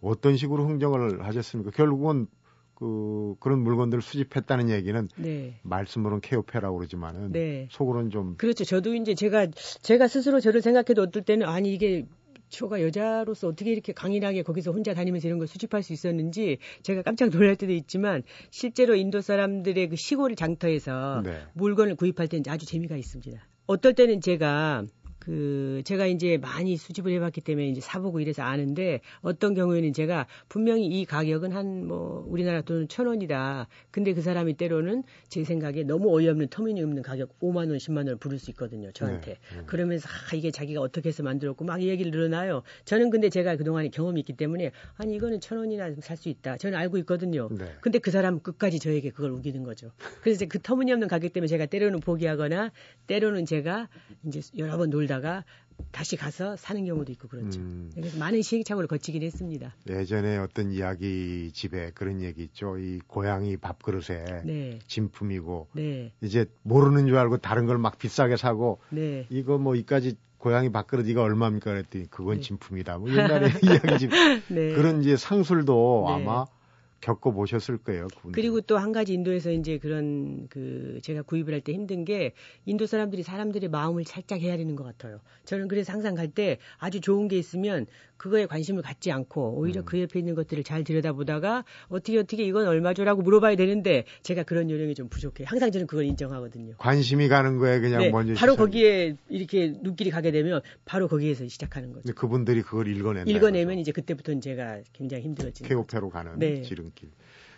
어떤 0.01 0.35
식으로 0.35 0.67
흥정을 0.67 1.25
하셨습니까? 1.25 1.71
결국은 1.71 2.27
그 2.75 3.35
그런 3.39 3.59
물건들을 3.59 4.01
수집했다는 4.01 4.69
얘기는 4.69 5.09
네. 5.17 5.59
말씀으로는 5.63 6.21
케오페라고 6.21 6.77
그러지만은 6.77 7.31
네. 7.33 7.67
속으로는 7.71 8.09
좀 8.09 8.35
그렇죠. 8.37 8.63
저도 8.63 8.93
이제 8.95 9.15
제가 9.15 9.47
제가 9.81 10.07
스스로 10.07 10.39
저를 10.39 10.61
생각해도 10.61 11.01
어떨 11.01 11.23
때는 11.23 11.47
아니 11.47 11.73
이게 11.73 12.05
저가 12.49 12.81
여자로서 12.81 13.47
어떻게 13.47 13.71
이렇게 13.71 13.93
강인하게 13.93 14.43
거기서 14.43 14.71
혼자 14.71 14.93
다니면서 14.93 15.27
이런 15.27 15.39
걸 15.39 15.47
수집할 15.47 15.83
수 15.83 15.93
있었는지 15.93 16.57
제가 16.83 17.01
깜짝 17.01 17.29
놀랄 17.29 17.55
때도 17.55 17.71
있지만 17.73 18.23
실제로 18.49 18.95
인도 18.95 19.21
사람들의 19.21 19.89
그 19.89 19.95
시골 19.95 20.35
장터에서 20.35 21.21
네. 21.23 21.43
물건을 21.53 21.95
구입할 21.95 22.27
때는 22.27 22.43
아주 22.47 22.65
재미가 22.65 22.97
있습니다. 22.97 23.41
어떨 23.67 23.93
때는 23.93 24.19
제가 24.19 24.83
그그 25.29 25.81
제가 25.85 26.07
이제 26.07 26.37
많이 26.37 26.75
수집을 26.75 27.11
해봤기 27.13 27.41
때문에 27.41 27.67
이제 27.69 27.81
사보고 27.81 28.19
이래서 28.19 28.41
아는데 28.41 29.01
어떤 29.21 29.53
경우에는 29.53 29.93
제가 29.93 30.25
분명히 30.49 30.85
이 30.87 31.05
가격은 31.05 31.51
한 31.51 31.69
뭐 31.89 32.25
우리나라 32.27 32.61
돈 32.61 32.87
천 32.89 33.05
원이다. 33.07 33.67
근데 33.91 34.13
그 34.13 34.21
사람이 34.21 34.55
때로는 34.55 35.03
제 35.27 35.43
생각에 35.43 35.83
너무 35.83 36.15
어이없는 36.15 36.47
터미니없는 36.49 37.03
가격 37.03 37.39
5만 37.39 37.69
원, 37.69 37.77
10만 37.77 37.97
원을 37.97 38.15
부를 38.15 38.39
수 38.39 38.49
있거든요. 38.51 38.91
저한테. 38.91 39.33
네, 39.33 39.57
네. 39.57 39.63
그러면서 39.65 40.07
아 40.09 40.35
이게 40.35 40.49
자기가 40.51 40.81
어떻게 40.81 41.09
해서 41.09 41.23
만들었고 41.23 41.63
막 41.65 41.81
얘기를 41.81 42.11
늘어나요. 42.11 42.63
저는 42.85 43.09
근데 43.11 43.29
제가 43.29 43.55
그 43.55 43.63
동안에 43.63 43.89
경험이 43.89 44.21
있기 44.21 44.33
때문에 44.33 44.71
아니 44.97 45.15
이거는 45.15 45.39
천 45.39 45.57
원이나 45.59 45.93
살 46.01 46.17
수 46.17 46.27
있다. 46.29 46.57
저는 46.57 46.77
알고 46.77 46.97
있거든요. 46.99 47.47
네. 47.51 47.65
근데 47.81 47.99
그 47.99 48.11
사람 48.11 48.39
끝까지 48.39 48.79
저에게 48.79 49.11
그걸 49.11 49.31
우기는 49.31 49.63
거죠. 49.63 49.91
그래서 50.21 50.45
그 50.47 50.59
터무니없는 50.59 51.07
가격 51.07 51.31
때문에 51.31 51.47
제가 51.47 51.65
때로는 51.67 51.99
포기하거나 52.01 52.71
때로는 53.07 53.45
제가 53.45 53.87
이제 54.25 54.41
여러 54.57 54.77
번 54.77 54.89
놀다가 54.89 55.18
다시 55.91 56.17
가서 56.17 56.57
사는 56.57 56.83
경우도 56.85 57.11
있고 57.13 57.29
그렇죠. 57.29 57.61
음. 57.61 57.89
그래서 57.95 58.17
많은 58.19 58.41
시행착오를 58.41 58.87
거치긴 58.89 59.23
했습니다. 59.23 59.73
예전에 59.89 60.37
어떤 60.37 60.71
이야기 60.73 61.51
집에 61.53 61.91
그런 61.95 62.21
얘기 62.21 62.43
있죠. 62.43 62.77
이 62.77 62.99
고양이 63.07 63.55
밥그릇에 63.55 64.41
네. 64.45 64.79
진품이고 64.87 65.67
네. 65.73 66.11
이제 66.21 66.45
모르는 66.63 67.07
줄 67.07 67.17
알고 67.17 67.37
다른 67.37 67.65
걸 67.65 67.77
막 67.79 67.97
비싸게 67.97 68.35
사고 68.35 68.79
네. 68.89 69.25
이거 69.29 69.57
뭐 69.57 69.75
이까지 69.75 70.15
고양이 70.37 70.69
밥그릇 70.69 71.07
이거 71.07 71.21
얼마입니까 71.21 71.71
그랬더니 71.71 72.09
그건 72.09 72.35
네. 72.35 72.41
진품이다. 72.41 72.97
뭐 72.97 73.09
옛날에 73.09 73.47
이야기 73.63 73.99
집 73.99 74.09
네. 74.49 74.73
그런 74.73 75.01
이제 75.01 75.15
상술도 75.15 76.05
네. 76.07 76.13
아마 76.13 76.45
겪어 77.01 77.31
보셨을 77.31 77.77
거예요. 77.77 78.07
그분들. 78.07 78.31
그리고 78.41 78.61
또 78.61 78.77
한 78.77 78.91
가지 78.91 79.13
인도에서 79.13 79.51
이제 79.51 79.77
그런 79.77 80.47
그 80.49 80.99
제가 81.03 81.21
구입을 81.23 81.53
할 81.53 81.61
때 81.61 81.73
힘든 81.73 82.05
게 82.05 82.33
인도 82.65 82.85
사람들이 82.85 83.23
사람들의 83.23 83.69
마음을 83.69 84.05
살짝 84.05 84.39
헤아리는 84.39 84.73
것 84.75 84.83
같아요. 84.83 85.19
저는 85.45 85.67
그래서 85.67 85.91
항상 85.93 86.15
갈 86.15 86.29
때 86.29 86.59
아주 86.77 87.01
좋은 87.01 87.27
게 87.27 87.37
있으면 87.37 87.87
그거에 88.17 88.45
관심을 88.45 88.83
갖지 88.83 89.11
않고 89.11 89.57
오히려 89.57 89.81
음. 89.81 89.85
그 89.85 89.99
옆에 89.99 90.19
있는 90.19 90.35
것들을 90.35 90.63
잘 90.63 90.83
들여다보다가 90.83 91.63
어떻게 91.87 92.19
어떻게 92.19 92.43
이건 92.43 92.67
얼마죠라고 92.67 93.21
물어봐야 93.21 93.55
되는데 93.55 94.03
제가 94.23 94.43
그런 94.43 94.69
요령이 94.69 94.93
좀 94.93 95.07
부족해요. 95.09 95.47
항상 95.49 95.71
저는 95.71 95.87
그걸 95.87 96.05
인정하거든요. 96.05 96.75
관심이 96.77 97.29
가는 97.29 97.57
거에 97.57 97.79
그냥 97.79 97.99
네, 98.01 98.09
먼저 98.09 98.33
바로 98.33 98.53
시작이... 98.53 98.57
거기에 98.57 99.15
이렇게 99.29 99.73
눈길이 99.81 100.11
가게 100.11 100.31
되면 100.31 100.61
바로 100.85 101.07
거기에서 101.07 101.47
시작하는 101.47 101.93
거죠. 101.93 102.13
그분들이 102.13 102.61
그걸 102.61 102.87
읽어낸다. 102.89 103.29
읽어내면 103.31 103.67
거죠. 103.69 103.79
이제 103.79 103.91
그때부터는 103.93 104.41
제가 104.41 104.81
굉장히 104.93 105.23
힘들어지는 105.23 105.67
케오페로 105.69 106.09
가는 106.09 106.37
네. 106.37 106.61
지름 106.61 106.88
길. 106.95 107.09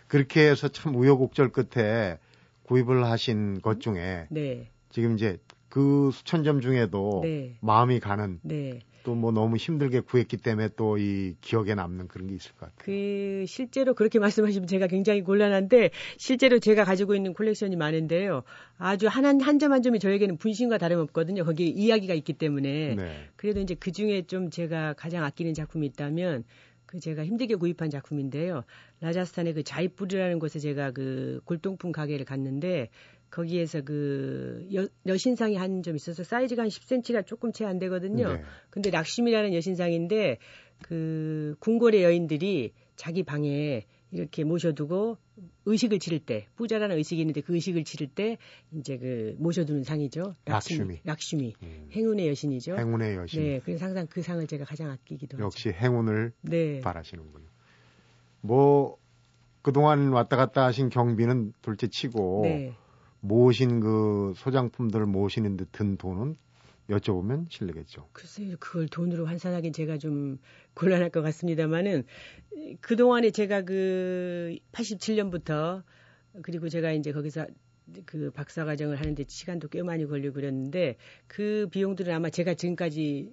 그렇게 0.07 0.49
해서 0.49 0.67
참 0.67 0.95
우여곡절 0.95 1.51
끝에 1.51 2.17
구입을 2.63 3.05
하신 3.05 3.61
것 3.61 3.79
중에 3.79 4.27
네. 4.29 4.69
지금 4.89 5.15
이제 5.15 5.37
그 5.69 6.11
수천 6.11 6.43
점 6.43 6.59
중에도 6.61 7.21
네. 7.23 7.55
마음이 7.61 7.99
가는 7.99 8.39
네. 8.43 8.79
또뭐 9.03 9.31
너무 9.31 9.55
힘들게 9.57 10.01
구했기 10.01 10.37
때문에 10.37 10.69
또 10.75 10.97
이 10.99 11.33
기억에 11.41 11.73
남는 11.73 12.07
그런 12.07 12.27
게 12.27 12.35
있을 12.35 12.51
것 12.51 12.59
같아요. 12.59 12.75
그 12.77 13.45
실제로 13.47 13.95
그렇게 13.95 14.19
말씀하시면 14.19 14.67
제가 14.67 14.85
굉장히 14.87 15.21
곤란한데 15.23 15.89
실제로 16.17 16.59
제가 16.59 16.83
가지고 16.83 17.15
있는 17.15 17.33
콜렉션이 17.33 17.77
많은데요. 17.77 18.43
아주 18.77 19.07
한한 19.07 19.39
점 19.59 19.71
한 19.71 19.81
점이 19.81 19.99
저에게는 19.99 20.37
분신과 20.37 20.77
다름없거든요. 20.77 21.45
거기에 21.45 21.67
이야기가 21.67 22.13
있기 22.13 22.33
때문에 22.33 22.95
네. 22.95 23.29
그래도 23.37 23.59
이제 23.61 23.73
그 23.73 23.91
중에 23.91 24.23
좀 24.23 24.51
제가 24.51 24.93
가장 24.93 25.23
아끼는 25.23 25.55
작품이 25.55 25.87
있다면 25.87 26.43
그 26.91 26.99
제가 26.99 27.23
힘들게 27.25 27.55
구입한 27.55 27.89
작품인데요. 27.89 28.63
라자스탄의 28.99 29.53
그 29.53 29.63
자이푸르라는 29.63 30.39
곳에 30.39 30.59
제가 30.59 30.91
그 30.91 31.39
골동품 31.45 31.93
가게를 31.93 32.25
갔는데 32.25 32.89
거기에서 33.29 33.81
그 33.81 34.67
여, 34.73 34.85
여신상이 35.05 35.55
한점 35.55 35.95
있어서 35.95 36.25
사이즈가 36.25 36.63
한 36.63 36.69
10cm가 36.69 37.25
조금 37.25 37.53
채 37.53 37.63
안 37.63 37.79
되거든요. 37.79 38.33
네. 38.33 38.43
근데 38.69 38.89
락심이라는 38.89 39.53
여신상인데 39.53 40.37
그 40.83 41.55
궁궐의 41.59 42.03
여인들이 42.03 42.73
자기 42.97 43.23
방에 43.23 43.85
이렇게 44.11 44.43
모셔두고 44.43 45.17
의식을 45.65 45.99
치를 45.99 46.19
때 46.19 46.47
부자라는 46.55 46.97
의식이 46.97 47.21
있는데 47.21 47.41
그 47.41 47.53
의식을 47.55 47.83
치를 47.85 48.07
때 48.07 48.37
이제 48.73 48.97
그 48.97 49.35
모셔두는 49.39 49.83
상이죠. 49.83 50.35
락슈미. 50.45 50.99
락슈미. 51.03 51.53
음. 51.63 51.89
행운의 51.93 52.27
여신이죠. 52.27 52.75
행운의 52.77 53.15
여신. 53.15 53.41
네. 53.43 53.59
그래서 53.63 53.85
항상 53.85 54.07
그 54.09 54.21
상을 54.21 54.45
제가 54.45 54.65
가장 54.65 54.89
아끼기도 54.89 55.37
하죠. 55.37 55.45
역시 55.45 55.69
행운을 55.69 56.33
네. 56.41 56.81
바라시는군요. 56.81 57.45
뭐 58.41 58.97
그동안 59.61 60.09
왔다 60.09 60.35
갔다 60.35 60.65
하신 60.65 60.89
경비는 60.89 61.53
둘째 61.61 61.87
치고 61.87 62.41
네. 62.43 62.73
모신 63.21 63.79
그 63.79 64.33
소장품들을 64.35 65.05
모시는 65.05 65.55
데 65.57 65.65
든 65.71 65.95
돈은 65.97 66.35
여쭤보면 66.89 67.49
실례겠죠. 67.49 68.09
글쎄요, 68.13 68.55
그걸 68.59 68.87
돈으로 68.87 69.25
환산하긴 69.25 69.73
제가 69.73 69.97
좀 69.97 70.39
곤란할 70.73 71.09
것 71.09 71.21
같습니다만은 71.21 72.03
그동안에 72.81 73.31
제가 73.31 73.61
그 73.61 74.57
87년부터 74.71 75.83
그리고 76.41 76.69
제가 76.69 76.91
이제 76.91 77.11
거기서 77.11 77.47
그 78.05 78.31
박사 78.31 78.65
과정을 78.65 78.99
하는데 78.99 79.23
시간도 79.27 79.67
꽤 79.67 79.83
많이 79.83 80.05
걸리고 80.05 80.33
그랬는데 80.33 80.95
그 81.27 81.67
비용들은 81.71 82.13
아마 82.13 82.29
제가 82.29 82.53
지금까지 82.53 83.31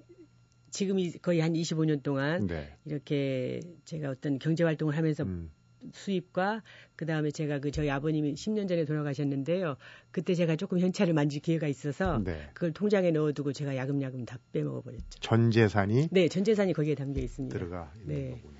지금이 0.71 1.13
거의 1.23 1.41
한 1.41 1.53
25년 1.55 2.03
동안 2.03 2.47
네. 2.47 2.77
이렇게 2.85 3.61
제가 3.85 4.11
어떤 4.11 4.39
경제 4.39 4.65
활동을 4.65 4.97
하면서 4.97 5.25
음. 5.25 5.51
수입과 5.93 6.63
그 6.97 7.07
다음에 7.07 7.31
제가 7.31 7.59
그 7.61 7.71
저희 7.71 7.91
아버님이 7.91 8.35
10년 8.35 8.69
전에 8.69 8.85
돌아가셨는데요. 8.85 9.77
그때 10.11 10.35
제가 10.35 10.57
조금 10.57 10.79
현찰을 10.79 11.15
만질 11.15 11.41
기회가 11.43 11.67
있어서 11.69 12.19
네. 12.25 12.51
그걸 12.55 12.73
통장에 12.73 13.11
넣어두고 13.11 13.53
제가 13.53 13.77
야금야금 13.77 14.25
다 14.25 14.39
빼먹어 14.53 14.83
버렸죠. 14.83 15.21
전 15.21 15.51
재산이 15.51 16.09
네, 16.11 16.29
전 16.29 16.45
재산이 16.45 16.73
거기에 16.73 16.95
담겨 16.95 17.21
있습니다. 17.21 17.57
들어가 17.57 17.93
있는 18.01 18.15
네. 18.15 18.31
거군요. 18.31 18.59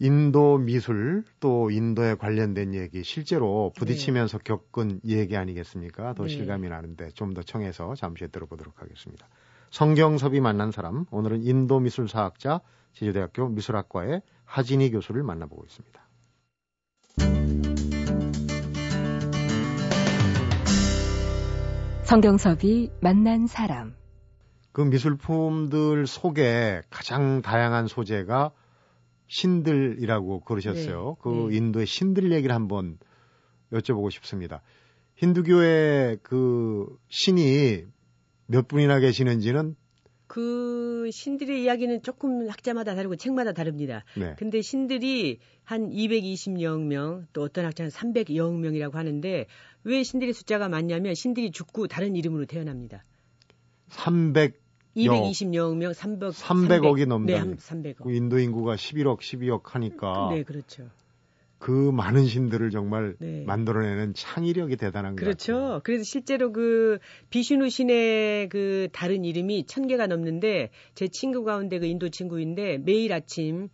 인도 0.00 0.58
미술 0.58 1.22
또 1.38 1.70
인도에 1.70 2.16
관련된 2.16 2.74
얘기 2.74 3.04
실제로 3.04 3.72
부딪히면서 3.76 4.38
네. 4.38 4.44
겪은 4.44 5.00
얘기 5.06 5.36
아니겠습니까? 5.36 6.14
더 6.14 6.24
네. 6.24 6.28
실감이 6.30 6.68
나는데 6.68 7.10
좀 7.10 7.32
더 7.34 7.42
청해서 7.42 7.94
잠시 7.94 8.28
들어보도록 8.28 8.80
하겠습니다. 8.82 9.28
성경섭이 9.70 10.40
만난 10.40 10.70
사람 10.72 11.04
오늘은 11.10 11.42
인도 11.44 11.80
미술사학자 11.80 12.60
제주대학교 12.92 13.48
미술학과의 13.48 14.22
하진희 14.54 14.92
교수를 14.92 15.24
만나보고 15.24 15.64
있습니다. 15.64 16.00
성경섭이 22.04 22.90
만난 23.00 23.48
사람. 23.48 23.96
그 24.70 24.82
미술품들 24.82 26.06
속에 26.06 26.82
가장 26.88 27.42
다양한 27.42 27.88
소재가 27.88 28.52
신들이라고 29.26 30.40
그러셨어요. 30.40 31.16
네, 31.16 31.20
그 31.20 31.48
네. 31.50 31.56
인도의 31.56 31.86
신들 31.86 32.30
얘기를 32.30 32.54
한번 32.54 32.98
여쭤보고 33.72 34.12
싶습니다. 34.12 34.62
힌두교의 35.16 36.18
그 36.22 36.86
신이 37.08 37.86
몇 38.46 38.68
분이나 38.68 39.00
계시는지는 39.00 39.74
그 40.26 41.10
신들의 41.12 41.62
이야기는 41.62 42.02
조금 42.02 42.48
학자마다 42.48 42.94
다르고 42.94 43.16
책마다 43.16 43.52
다릅니다. 43.52 44.04
네. 44.16 44.34
근데 44.38 44.62
신들이 44.62 45.38
한 45.64 45.90
220여 45.90 46.80
명, 46.80 47.26
또 47.32 47.42
어떤 47.42 47.66
학자는 47.66 47.90
300여 47.90 48.56
명이라고 48.58 48.96
하는데 48.96 49.46
왜 49.84 50.02
신들의 50.02 50.32
숫자가 50.32 50.68
많냐면 50.68 51.14
신들이 51.14 51.50
죽고 51.50 51.86
다른 51.88 52.16
이름으로 52.16 52.46
태어납니다. 52.46 53.04
300 53.88 54.64
220여 54.96 55.76
명, 55.76 55.92
300 55.92 56.32
300억이 56.32 57.06
넘는 57.06 57.26
네, 57.26 57.56
300억. 57.56 57.96
그 58.04 58.12
인도 58.12 58.38
인구가 58.38 58.76
11억, 58.76 59.18
12억 59.18 59.62
하니까 59.64 60.30
네, 60.30 60.44
그렇죠. 60.44 60.88
그 61.64 61.70
많은 61.70 62.26
신들을 62.26 62.68
정말 62.68 63.16
네. 63.20 63.42
만들어내는 63.46 64.12
창의력이 64.12 64.76
대단한 64.76 65.16
거죠. 65.16 65.24
그렇죠. 65.24 65.80
그래서 65.82 66.04
실제로 66.04 66.52
그 66.52 66.98
비슈누 67.30 67.70
신의 67.70 68.50
그 68.50 68.88
다른 68.92 69.24
이름이 69.24 69.64
천 69.64 69.86
개가 69.86 70.06
넘는데 70.06 70.68
제 70.94 71.08
친구 71.08 71.42
가운데 71.42 71.78
그 71.78 71.86
인도 71.86 72.10
친구인데 72.10 72.76
매일 72.76 73.14
아침 73.14 73.70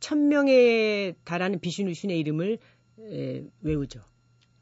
천 0.00 0.28
명에 0.28 1.12
달하는 1.24 1.60
비슈누 1.60 1.92
신의 1.92 2.18
이름을 2.18 2.56
에, 3.00 3.44
외우죠. 3.60 4.00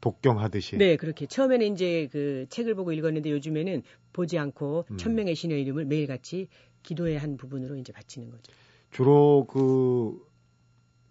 독경하듯이. 0.01 0.75
네, 0.75 0.97
그렇게 0.97 1.27
처음에는 1.27 1.71
이제 1.71 2.09
그 2.11 2.47
책을 2.49 2.75
보고 2.75 2.91
읽었는데 2.91 3.31
요즘에는 3.31 3.81
보지 4.11 4.37
않고 4.37 4.83
음. 4.91 4.97
천 4.97 5.15
명의 5.15 5.35
신의 5.35 5.61
이름을 5.61 5.85
매일 5.85 6.05
같이 6.05 6.49
기도의 6.83 7.17
한 7.17 7.37
부분으로 7.37 7.77
이제 7.77 7.93
바치는 7.93 8.29
거죠. 8.29 8.51
주로 8.91 9.47
그 9.49 10.19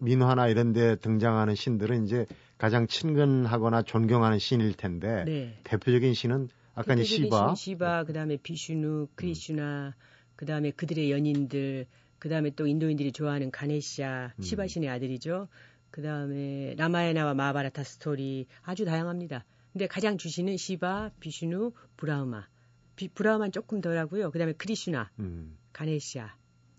민화나 0.05 0.47
이런 0.47 0.71
데 0.71 0.95
등장하는 0.95 1.55
신들은 1.55 2.05
이제 2.05 2.25
가장 2.57 2.87
친근하거나 2.87 3.81
존경하는 3.81 4.39
신일 4.39 4.73
텐데 4.73 5.25
이네 5.27 5.59
대표적인 5.63 6.13
신은 6.13 6.49
아까 6.75 6.93
이제 6.93 7.03
시바, 7.03 7.55
신, 7.55 7.73
시바, 7.73 8.03
그다음에 8.03 8.37
비슈누, 8.37 9.07
크리슈나, 9.15 9.93
음. 9.95 10.35
그다음에 10.35 10.71
그들의 10.71 11.09
연인들, 11.09 11.87
그다음에 12.19 12.51
또 12.51 12.67
인도인들이 12.67 13.11
좋아하는 13.13 13.49
가네시아, 13.49 14.33
음. 14.37 14.41
시바 14.41 14.67
신의 14.67 14.89
아들이죠. 14.89 15.47
그다음에 15.91 16.75
라마에나와 16.77 17.33
마바라타 17.33 17.83
스토리 17.83 18.47
아주 18.61 18.83
다양합니다. 18.83 19.45
근데 19.71 19.87
가장 19.87 20.17
주시는 20.17 20.57
시바, 20.57 21.11
비슈누, 21.19 21.71
브라우마 21.95 22.47
비, 22.95 23.07
브라우만 23.07 23.51
조금 23.51 23.81
덜하고요. 23.81 24.31
그다음에 24.31 24.53
크리슈나, 24.53 25.09
음. 25.19 25.57
가네시아, 25.71 26.35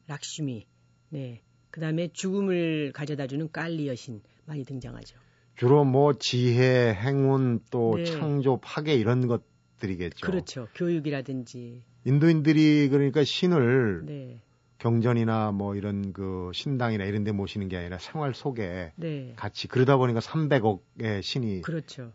락슈미, 0.06 0.66
네. 1.10 1.42
그다음에 1.76 2.08
죽음을 2.10 2.92
가져다주는 2.94 3.50
깔리 3.52 3.86
여신 3.86 4.22
많이 4.46 4.64
등장하죠. 4.64 5.18
주로 5.56 5.84
뭐 5.84 6.14
지혜, 6.14 6.94
행운, 6.94 7.60
또 7.70 7.96
네. 7.96 8.04
창조, 8.04 8.58
파괴 8.62 8.94
이런 8.94 9.26
것들이겠죠. 9.26 10.26
그렇죠. 10.26 10.68
교육이라든지. 10.74 11.82
인도인들이 12.06 12.88
그러니까 12.88 13.24
신을 13.24 14.06
네. 14.06 14.40
경전이나 14.78 15.52
뭐 15.52 15.74
이런 15.74 16.14
그 16.14 16.50
신당이나 16.54 17.04
이런 17.04 17.24
데 17.24 17.32
모시는 17.32 17.68
게 17.68 17.76
아니라 17.76 17.98
생활 17.98 18.32
속에 18.32 18.92
네. 18.96 19.34
같이 19.36 19.68
그러다 19.68 19.98
보니까 19.98 20.20
300억의 20.20 21.22
신이 21.22 21.60
그렇죠. 21.60 22.10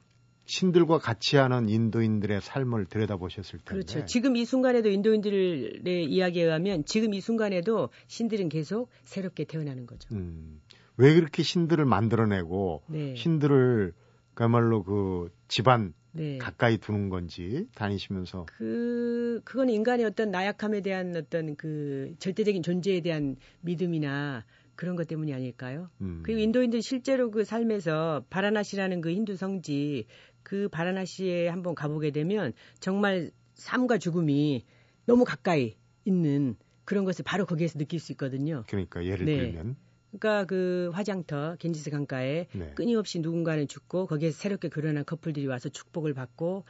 신들과 0.52 0.98
같이 0.98 1.38
하는 1.38 1.70
인도인들의 1.70 2.42
삶을 2.42 2.88
들여다보셨을 2.88 3.60
텐데. 3.60 3.72
그렇죠. 3.72 4.06
지금 4.06 4.36
이 4.36 4.44
순간에도 4.44 4.90
인도인들의 4.90 6.04
이야기에 6.04 6.44
의하면 6.44 6.84
지금 6.84 7.14
이 7.14 7.22
순간에도 7.22 7.88
신들은 8.08 8.50
계속 8.50 8.90
새롭게 9.06 9.46
태어나는 9.46 9.86
거죠. 9.86 10.14
음, 10.14 10.60
왜 10.98 11.16
그렇게 11.16 11.42
신들을 11.42 11.86
만들어내고 11.86 12.84
네. 12.88 13.16
신들을 13.16 13.94
그야말로 14.34 14.84
그 14.84 15.32
집안 15.48 15.94
네. 16.12 16.38
가까이 16.38 16.78
두는 16.78 17.08
건지 17.08 17.70
다니시면서 17.74 18.48
그 18.48 19.40
그건 19.46 19.70
인간의 19.70 20.06
어떤 20.06 20.32
나약함에 20.32 20.82
대한 20.82 21.16
어떤 21.16 21.56
그 21.56 22.14
절대적인 22.20 22.62
존재에 22.62 23.00
대한 23.00 23.38
믿음이나 23.62 24.44
그런 24.82 24.96
것 24.96 25.08
때문이 25.08 25.32
아닐까요? 25.32 25.92
음, 26.02 26.22
그리고 26.24 26.40
인도인들이 26.40 26.82
실제로 26.82 27.30
그 27.30 27.44
삶에서 27.44 28.26
바라나시라는 28.32 29.02
그 29.02 29.12
힌두 29.12 29.36
성지 29.36 30.06
그 30.44 30.70
바라나시에 30.70 31.48
한번 31.48 31.76
가보게 31.76 32.12
되면 32.12 32.54
정말 32.80 33.32
삶과 33.54 33.98
죽음이 33.98 34.66
너무 35.06 35.24
가까이 35.24 35.76
있는 36.06 36.56
그런 36.86 37.06
것을 37.06 37.24
바로 37.24 37.46
거기에서 37.46 37.78
느낄 37.78 38.00
수 38.00 38.12
있거든요. 38.14 38.64
그러니까 38.68 39.06
예를 39.06 39.26
네. 39.26 39.52
들면 39.52 39.76
그러니까 40.12 40.46
그 40.46 40.92
화장터 40.94 41.56
겐지스 41.58 41.90
강가에 41.90 42.48
네. 42.54 42.72
끊임없이 42.76 43.20
누군가는 43.20 43.68
죽고 43.68 44.08
거기에서 44.08 44.38
새롭게 44.38 44.70
결혼한 44.70 45.06
커플들이 45.06 45.48
와서 45.48 45.70
축복을 45.70 46.14
받고 46.14 46.66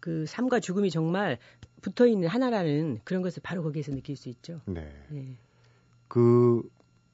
그 0.00 0.26
삶과 0.26 0.60
죽음이 0.60 0.90
정말 0.90 1.38
붙어 1.80 2.06
있는 2.06 2.28
하나라는 2.28 3.00
그런 3.04 3.22
것을 3.22 3.42
바로 3.42 3.62
거기에서 3.62 3.92
느낄 3.92 4.16
수 4.16 4.28
있죠. 4.28 4.60
네. 4.66 4.92
네. 5.08 5.38
그 6.08 6.62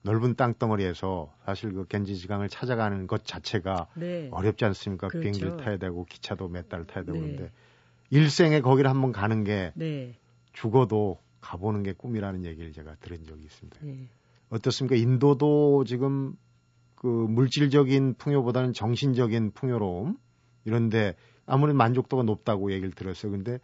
넓은 0.04 0.34
땅덩어리에서 0.36 1.34
사실 1.46 1.72
그 1.72 1.86
겐지 1.86 2.16
지강을 2.16 2.48
찾아가는 2.50 3.06
것 3.06 3.24
자체가 3.24 3.88
네. 3.96 4.28
어렵지 4.30 4.64
않습니까? 4.66 5.08
그렇죠. 5.08 5.22
비행기를 5.22 5.56
타야 5.56 5.78
되고 5.78 6.04
기차도 6.04 6.48
몇 6.48 6.68
달 6.68 6.84
타야 6.84 7.04
되고 7.04 7.18
네. 7.18 7.22
그런데 7.22 7.52
일생에 8.10 8.60
거기를 8.60 8.90
한번 8.90 9.12
가는 9.12 9.44
게 9.44 9.72
네. 9.74 10.14
죽어도 10.52 11.18
가보는 11.40 11.82
게 11.82 11.92
꿈이라는 11.94 12.44
얘기를 12.44 12.72
제가 12.72 12.96
들은 12.96 13.24
적이 13.24 13.44
있습니다. 13.44 13.78
네. 13.82 14.08
어떻습니까? 14.50 14.94
인도도 14.94 15.84
지금 15.84 16.36
그 16.94 17.06
물질적인 17.06 18.14
풍요보다는 18.18 18.74
정신적인 18.74 19.52
풍요로움 19.52 20.16
이런데 20.66 21.14
아무래도 21.46 21.76
만족도가 21.78 22.22
높다고 22.24 22.72
얘기를 22.72 22.90
들었어요. 22.92 23.32
근데 23.32 23.58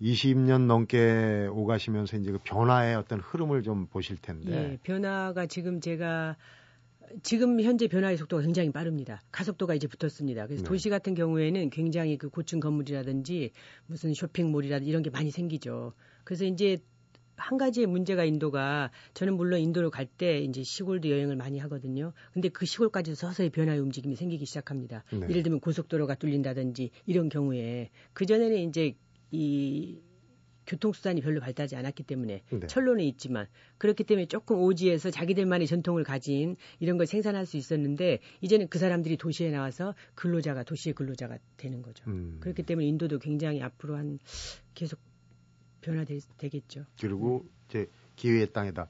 20년 0.00 0.66
넘게 0.66 1.48
오가시면서 1.50 2.16
이제 2.18 2.32
그 2.32 2.38
변화의 2.42 2.96
어떤 2.96 3.20
흐름을 3.20 3.62
좀 3.62 3.86
보실 3.86 4.16
텐데. 4.16 4.52
예, 4.52 4.78
변화가 4.82 5.46
지금 5.46 5.80
제가 5.80 6.36
지금 7.22 7.60
현재 7.60 7.86
변화의 7.86 8.16
속도가 8.16 8.42
굉장히 8.42 8.70
빠릅니다. 8.70 9.22
가속도가 9.30 9.74
이제 9.74 9.86
붙었습니다. 9.86 10.46
그래서 10.46 10.62
네. 10.62 10.68
도시 10.68 10.88
같은 10.88 11.14
경우에는 11.14 11.70
굉장히 11.70 12.18
그 12.18 12.28
고층 12.28 12.60
건물이라든지 12.60 13.52
무슨 13.86 14.14
쇼핑몰이라든지 14.14 14.88
이런 14.88 15.02
게 15.02 15.10
많이 15.10 15.30
생기죠. 15.30 15.92
그래서 16.24 16.44
이제 16.44 16.78
한 17.36 17.58
가지의 17.58 17.86
문제가 17.86 18.24
인도가 18.24 18.90
저는 19.14 19.36
물론 19.36 19.60
인도로 19.60 19.90
갈 19.90 20.06
때 20.06 20.38
이제 20.38 20.62
시골도 20.62 21.10
여행을 21.10 21.34
많이 21.34 21.58
하거든요. 21.58 22.12
근데 22.32 22.48
그 22.48 22.66
시골까지도 22.66 23.16
서서히 23.16 23.50
변화의 23.50 23.80
움직임이 23.80 24.14
생기기 24.14 24.44
시작합니다. 24.46 25.02
네. 25.12 25.26
예를 25.28 25.42
들면 25.42 25.60
고속도로가 25.60 26.14
뚫린다든지 26.14 26.90
이런 27.06 27.28
경우에 27.28 27.90
그 28.12 28.26
전에는 28.26 28.56
이제 28.68 28.94
이 29.30 30.00
교통수단이 30.66 31.20
별로 31.20 31.40
발달하지 31.40 31.76
않았기 31.76 32.04
때문에 32.04 32.42
네. 32.50 32.66
철로는 32.66 33.04
있지만 33.04 33.46
그렇기 33.78 34.04
때문에 34.04 34.26
조금 34.26 34.58
오지에서 34.60 35.10
자기들만의 35.10 35.66
전통을 35.66 36.04
가진 36.04 36.56
이런 36.80 36.96
걸 36.96 37.06
생산할 37.06 37.46
수 37.46 37.56
있었는데 37.56 38.20
이제는 38.40 38.68
그 38.68 38.78
사람들이 38.78 39.16
도시에 39.16 39.50
나와서 39.50 39.94
근로자가 40.14 40.62
도시의 40.62 40.94
근로자가 40.94 41.38
되는 41.56 41.82
거죠. 41.82 42.04
음, 42.08 42.38
그렇기 42.40 42.62
때문에 42.62 42.86
인도도 42.86 43.18
굉장히 43.18 43.62
앞으로 43.62 43.96
한 43.96 44.18
계속 44.74 44.98
변화되겠죠. 45.82 46.86
그리고 47.00 47.44
이제 47.68 47.88
기회의 48.16 48.50
땅이다. 48.50 48.88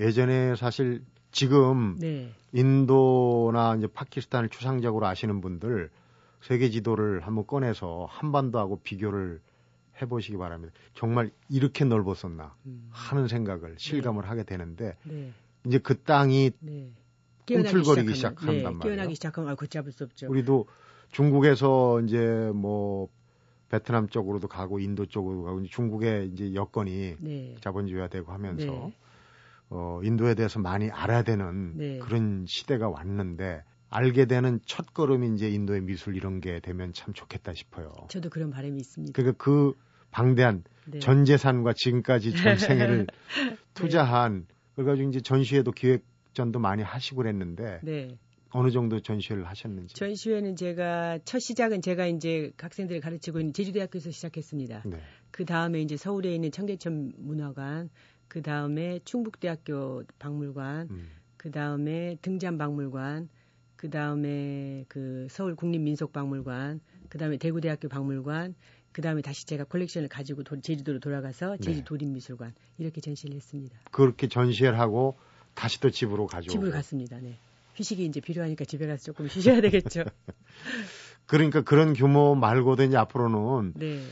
예전에 0.00 0.56
사실 0.56 1.04
지금 1.30 1.96
네, 1.98 2.30
인도나 2.52 3.76
이제 3.76 3.86
파키스탄을 3.86 4.48
추상적으로 4.48 5.06
아시는 5.06 5.40
분들 5.40 5.90
세계 6.40 6.70
지도를 6.70 7.20
한번 7.20 7.46
꺼내서 7.46 8.06
한반도하고 8.10 8.80
비교를 8.82 9.40
해보시기 10.00 10.36
바랍니다. 10.36 10.74
정말 10.94 11.30
이렇게 11.48 11.84
넓었었나 11.84 12.54
음, 12.66 12.88
하는 12.90 13.28
생각을 13.28 13.76
실감을 13.78 14.28
하게 14.28 14.44
되는데 14.44 14.96
네, 15.04 15.32
이제 15.66 15.78
그 15.78 16.02
땅이 16.02 16.52
네. 16.60 16.92
꿈틀거리기 17.46 18.14
시작하면, 18.14 18.14
시작한단 18.14 18.54
네, 18.54 18.62
말이에요. 18.62 18.78
깨어나기 18.96 19.14
시작하면 19.14 19.50
아, 19.50 19.54
걷잡을 19.54 19.92
수 19.92 20.04
없죠. 20.04 20.30
우리도 20.30 20.66
중국에서 21.12 22.00
이제 22.00 22.50
뭐 22.54 23.08
베트남 23.68 24.08
쪽으로도 24.08 24.48
가고 24.48 24.78
인도 24.78 25.06
쪽으로 25.06 25.42
가고 25.42 25.62
중국의 25.64 26.28
이제 26.28 26.54
여건이 26.54 27.16
네, 27.20 27.56
자본주의화되고 27.60 28.32
하면서 28.32 28.64
네. 28.66 28.96
어, 29.70 30.00
인도에 30.02 30.34
대해서 30.34 30.58
많이 30.60 30.90
알아야 30.90 31.22
되는 31.22 31.76
네. 31.76 31.98
그런 31.98 32.44
시대가 32.46 32.88
왔는데 32.88 33.64
알게 33.94 34.26
되는 34.26 34.58
첫 34.66 34.92
걸음이 34.92 35.34
이제 35.34 35.48
인도의 35.48 35.80
미술 35.82 36.16
이런 36.16 36.40
게 36.40 36.58
되면 36.58 36.92
참 36.92 37.14
좋겠다 37.14 37.54
싶어요. 37.54 37.92
저도 38.08 38.28
그런 38.28 38.50
바람이 38.50 38.76
있습니다. 38.76 39.12
그러니까 39.14 39.42
그 39.42 39.74
방대한 40.10 40.64
네. 40.86 40.98
전 40.98 41.24
재산과 41.24 41.74
지금까지 41.74 42.32
전 42.32 42.58
생애를 42.58 43.06
투자한 43.74 44.46
그래가지고 44.74 45.08
이제 45.10 45.20
전시회도 45.20 45.70
기획전도 45.70 46.58
많이 46.58 46.82
하시고 46.82 47.18
그랬는데 47.18 47.80
네. 47.84 48.18
어느 48.50 48.72
정도 48.72 48.98
전시회를 49.00 49.46
하셨는지. 49.46 49.94
전시회는 49.94 50.56
제가 50.56 51.20
첫 51.24 51.38
시작은 51.38 51.80
제가 51.80 52.06
이제 52.06 52.50
학생들을 52.58 53.00
가르치고 53.00 53.38
있는 53.38 53.52
제주대학교에서 53.52 54.10
시작했습니다. 54.10 54.82
네. 54.86 54.98
그 55.30 55.44
다음에 55.44 55.80
이제 55.80 55.96
서울에 55.96 56.34
있는 56.34 56.50
청계천 56.50 57.12
문화관, 57.16 57.90
그 58.26 58.42
다음에 58.42 58.98
충북대학교 59.04 60.02
박물관, 60.18 60.88
음. 60.90 61.08
그 61.36 61.52
다음에 61.52 62.16
등잔 62.22 62.58
박물관, 62.58 63.28
그 63.76 63.90
다음에 63.90 64.84
그 64.88 65.26
서울 65.30 65.54
국립민속박물관, 65.56 66.80
그 67.08 67.18
다음에 67.18 67.36
대구대학교 67.36 67.88
박물관, 67.88 68.54
그 68.92 69.02
다음에 69.02 69.22
다시 69.22 69.44
제가 69.46 69.64
콜렉션을 69.64 70.08
가지고 70.08 70.44
도- 70.44 70.60
제주도로 70.60 71.00
돌아가서 71.00 71.56
제주 71.58 71.78
네. 71.80 71.84
도립미술관 71.84 72.54
이렇게 72.78 73.00
전시를 73.00 73.34
했습니다. 73.36 73.76
그렇게 73.90 74.28
전시회를 74.28 74.78
하고 74.78 75.18
다시 75.54 75.80
또 75.80 75.90
집으로 75.90 76.26
가져오고. 76.26 76.50
집으로 76.52 76.70
갔습니다. 76.72 77.18
네. 77.18 77.36
휴식이 77.74 78.04
이제 78.04 78.20
필요하니까 78.20 78.64
집에 78.64 78.86
가서 78.86 79.02
조금 79.02 79.26
쉬셔야 79.28 79.60
되겠죠. 79.60 80.04
그러니까 81.26 81.62
그런 81.62 81.92
규모 81.94 82.34
말고도 82.36 82.84
이제 82.84 82.96
앞으로는 82.96 83.72
네. 83.76 84.02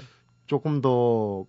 조금 0.46 0.81
더 0.81 1.46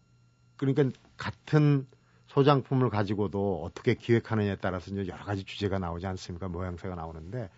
그러니까 0.58 0.90
같은 1.18 1.88
소장품을 2.28 2.90
가지고도 2.90 3.64
어떻게 3.64 3.96
기획하느냐에 3.96 4.58
따라서 4.62 4.92
이제 4.92 5.08
여러 5.12 5.24
가지 5.24 5.44
주제가 5.44 5.80
나오지 5.80 6.06
않습니까? 6.08 6.48
모양새가 6.48 6.96
나오는데 6.96 7.50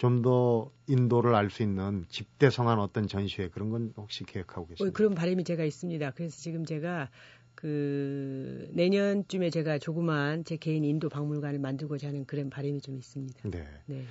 좀 0.00 0.22
더 0.22 0.70
인도를 0.86 1.34
알 1.34 1.50
수 1.50 1.62
있는 1.62 2.06
집대성한 2.08 2.78
어떤 2.78 3.06
전시회 3.06 3.48
그런 3.48 3.68
건 3.68 3.92
혹시 3.98 4.24
계획하고 4.24 4.62
어, 4.62 4.66
계십니까? 4.66 4.96
그런 4.96 5.14
바람이 5.14 5.44
제가 5.44 5.62
있습니다. 5.64 6.12
그래서 6.12 6.38
지금 6.38 6.64
제가 6.64 7.10
그 7.54 8.66
내년쯤에 8.72 9.50
제가 9.50 9.78
조그만 9.78 10.44
제 10.44 10.56
개인 10.56 10.84
인도 10.84 11.10
박물관을 11.10 11.58
만들고자 11.58 12.08
하는 12.08 12.24
그런 12.24 12.48
바람이 12.48 12.80
좀 12.80 12.96
있습니다. 12.96 13.50
네. 13.50 13.66
네. 13.86 14.04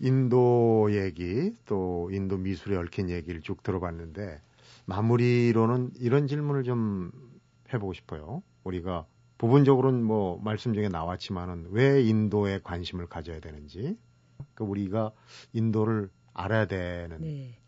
인도 0.00 0.88
얘기 0.90 1.52
또 1.66 2.08
인도 2.10 2.38
미술에 2.38 2.76
얽힌 2.76 3.10
얘기를 3.10 3.42
쭉 3.42 3.62
들어봤는데 3.62 4.40
마무리로는 4.86 5.90
이런 6.00 6.26
질문을 6.26 6.62
좀 6.64 7.10
해보고 7.74 7.92
싶어요. 7.92 8.42
우리가 8.64 9.04
부분적으로는 9.36 10.02
뭐 10.02 10.40
말씀 10.42 10.72
중에 10.72 10.88
나왔지만은 10.88 11.66
왜 11.72 12.02
인도에 12.02 12.60
관심을 12.64 13.06
가져야 13.06 13.40
되는지 13.40 13.98
그 14.54 14.64
우리가 14.64 15.12
인도를 15.52 16.10
알아야 16.34 16.66
되는 16.66 17.20
네. 17.20 17.58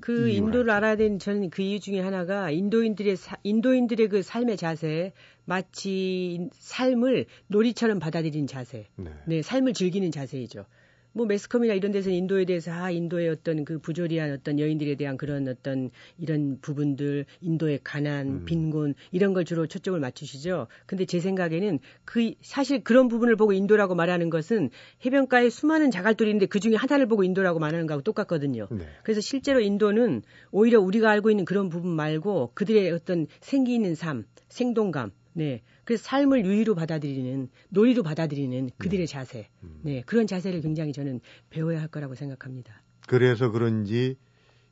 그. 0.00 0.28
인도를 0.30 0.70
알아야 0.70 0.96
되는 0.96 1.18
저는 1.18 1.50
그 1.50 1.60
이유 1.62 1.78
중에 1.78 2.00
하나가 2.00 2.50
인도인들의 2.50 3.16
사- 3.16 3.36
인도인들의 3.42 4.08
그 4.08 4.22
삶의 4.22 4.56
자세, 4.56 5.12
마치 5.44 6.34
인- 6.34 6.50
삶을 6.54 7.26
놀이처럼 7.48 7.98
받아들이는 7.98 8.46
자세, 8.46 8.88
네. 8.96 9.10
네, 9.26 9.42
삶을 9.42 9.74
즐기는 9.74 10.10
자세이죠. 10.10 10.64
뭐 11.12 11.26
매스컴이나 11.26 11.74
이런 11.74 11.92
데서 11.92 12.10
인도에 12.10 12.44
대해서 12.44 12.72
아 12.72 12.90
인도의 12.90 13.28
어떤 13.28 13.64
그 13.64 13.78
부조리한 13.78 14.32
어떤 14.32 14.58
여인들에 14.58 14.94
대한 14.94 15.16
그런 15.16 15.48
어떤 15.48 15.90
이런 16.18 16.58
부분들 16.60 17.26
인도의 17.40 17.80
가난, 17.82 18.26
음. 18.26 18.44
빈곤 18.44 18.94
이런 19.10 19.32
걸 19.32 19.44
주로 19.44 19.66
초점을 19.66 19.98
맞추시죠. 19.98 20.68
근데 20.86 21.04
제 21.04 21.20
생각에는 21.20 21.78
그 22.04 22.34
사실 22.42 22.84
그런 22.84 23.08
부분을 23.08 23.36
보고 23.36 23.52
인도라고 23.52 23.94
말하는 23.94 24.30
것은 24.30 24.70
해변가에 25.04 25.50
수많은 25.50 25.90
자갈들이 25.90 26.30
있는데 26.30 26.46
그 26.46 26.60
중에 26.60 26.76
하나를 26.76 27.06
보고 27.06 27.24
인도라고 27.24 27.58
말하는 27.58 27.86
거하고 27.86 28.02
똑같거든요. 28.02 28.68
네. 28.70 28.84
그래서 29.02 29.20
실제로 29.20 29.60
인도는 29.60 30.22
오히려 30.50 30.80
우리가 30.80 31.10
알고 31.10 31.30
있는 31.30 31.44
그런 31.44 31.68
부분 31.68 31.90
말고 31.90 32.52
그들의 32.54 32.90
어떤 32.92 33.26
생기 33.40 33.74
있는 33.74 33.94
삶, 33.94 34.24
생동감, 34.48 35.12
네. 35.32 35.62
그래서 35.84 36.02
삶을 36.04 36.44
유의로 36.44 36.74
받아들이는, 36.74 37.48
놀이로 37.70 38.02
받아들이는 38.02 38.70
그들의 38.78 39.06
자세, 39.06 39.48
음. 39.62 39.80
네. 39.82 40.02
그런 40.06 40.26
자세를 40.26 40.60
굉장히 40.60 40.92
저는 40.92 41.20
배워야 41.50 41.80
할 41.80 41.88
거라고 41.88 42.14
생각합니다. 42.14 42.82
그래서 43.06 43.50
그런지 43.50 44.16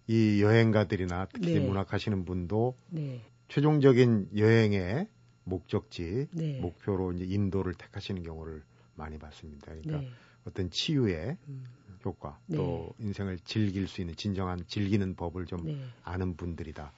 이 0.07 0.43
여행가들이나 0.43 1.27
특히 1.33 1.55
네. 1.55 1.61
문학하시는 1.61 2.25
분도 2.25 2.77
네. 2.91 3.23
최종적인 3.49 4.31
여행의 4.37 5.07
목적지, 5.45 6.29
네. 6.33 6.61
목표로 6.61 7.13
이제 7.13 7.25
인도를 7.25 7.75
택하시는 7.75 8.23
경우를 8.23 8.63
많이 8.95 9.19
봤습니다. 9.19 9.67
그러니까 9.67 9.99
네. 10.01 10.11
어떤 10.45 10.71
치유의 10.71 11.37
음, 11.49 11.65
효과, 12.05 12.39
네. 12.47 12.57
또 12.57 12.95
인생을 12.99 13.39
즐길 13.45 13.87
수 13.89 14.01
있는 14.01 14.15
진정한 14.17 14.63
즐기는 14.67 15.15
법을 15.15 15.47
좀 15.47 15.65
네. 15.65 15.79
아는 16.05 16.37
분들이다. 16.37 16.93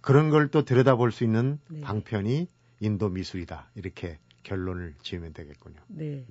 그런 0.00 0.30
걸 0.30 0.48
또 0.50 0.64
들여다볼 0.64 1.10
수 1.12 1.24
있는 1.24 1.58
네. 1.68 1.80
방편이 1.80 2.48
인도 2.80 3.08
미술이다. 3.08 3.70
이렇게 3.74 4.18
결론을 4.42 4.94
지으면 5.02 5.32
되겠군요. 5.32 5.80
네. 5.88 6.24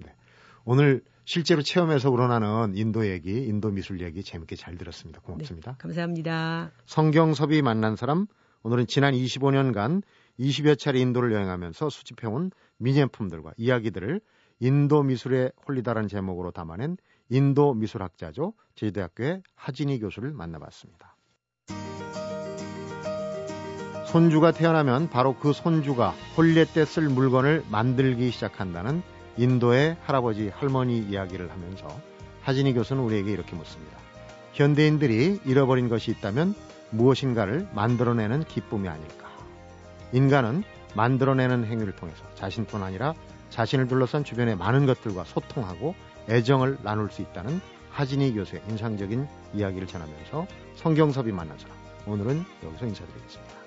오늘 0.64 1.04
실제로 1.26 1.62
체험해서 1.62 2.10
우러나는 2.10 2.76
인도 2.76 3.08
얘기, 3.08 3.46
인도 3.46 3.72
미술 3.72 4.02
얘기 4.02 4.24
재밌게 4.24 4.56
잘 4.56 4.78
들었습니다. 4.78 5.22
고맙습니다. 5.22 5.76
감사합니다. 5.78 6.72
성경섭이 6.86 7.62
만난 7.62 7.96
사람, 7.96 8.28
오늘은 8.64 8.88
지난 8.88 9.14
25년간 9.14 10.02
20여 10.40 10.78
차례 10.78 11.00
인도를 11.00 11.32
여행하면서 11.34 11.90
수집해온 11.90 12.52
미념품들과 12.78 13.54
이야기들을 13.58 14.22
인도 14.60 15.04
미술에 15.04 15.52
홀리다라는 15.68 16.08
제목으로 16.08 16.52
담아낸 16.52 16.98
인도 17.30 17.74
미술학자죠. 17.74 18.54
제주대학교의 18.76 19.44
하진희 19.56 20.00
교수를 20.00 20.32
만나봤습니다. 20.34 21.15
손주가 24.16 24.52
태어나면 24.52 25.10
바로 25.10 25.36
그 25.36 25.52
손주가 25.52 26.14
홀례 26.38 26.64
때 26.64 26.86
쓸 26.86 27.10
물건을 27.10 27.66
만들기 27.70 28.32
시작한다는 28.32 29.04
인도의 29.36 29.98
할아버지 30.06 30.48
할머니 30.48 31.00
이야기를 31.00 31.52
하면서 31.52 32.00
하진희 32.44 32.76
교수는 32.76 33.04
우리에게 33.04 33.30
이렇게 33.30 33.58
묻습니다. 33.58 33.98
현대인들이 34.54 35.42
잃어버린 35.44 35.90
것이 35.90 36.12
있다면 36.12 36.56
무엇인가를 36.92 37.68
만들어내는 37.76 38.46
기쁨이 38.46 38.88
아닐까. 38.88 39.28
인간은 40.14 40.64
만들어내는 40.96 41.66
행위를 41.66 41.94
통해서 41.98 42.24
자신뿐 42.36 42.84
아니라 42.84 43.14
자신을 43.50 43.90
둘러싼 43.90 44.24
주변의 44.24 44.56
많은 44.56 44.86
것들과 44.86 45.26
소통하고 45.26 45.94
애정을 46.30 46.78
나눌 46.84 47.12
수 47.12 47.22
있다는 47.22 47.60
하진희 47.90 48.34
교수의 48.36 48.62
인상적인 48.70 49.28
이야기를 49.56 49.88
전하면서 49.88 50.48
성경섭이 50.76 51.32
사람. 51.32 51.58
오늘은 52.08 52.46
여기서 52.64 52.86
인사드리겠습니다. 52.86 53.65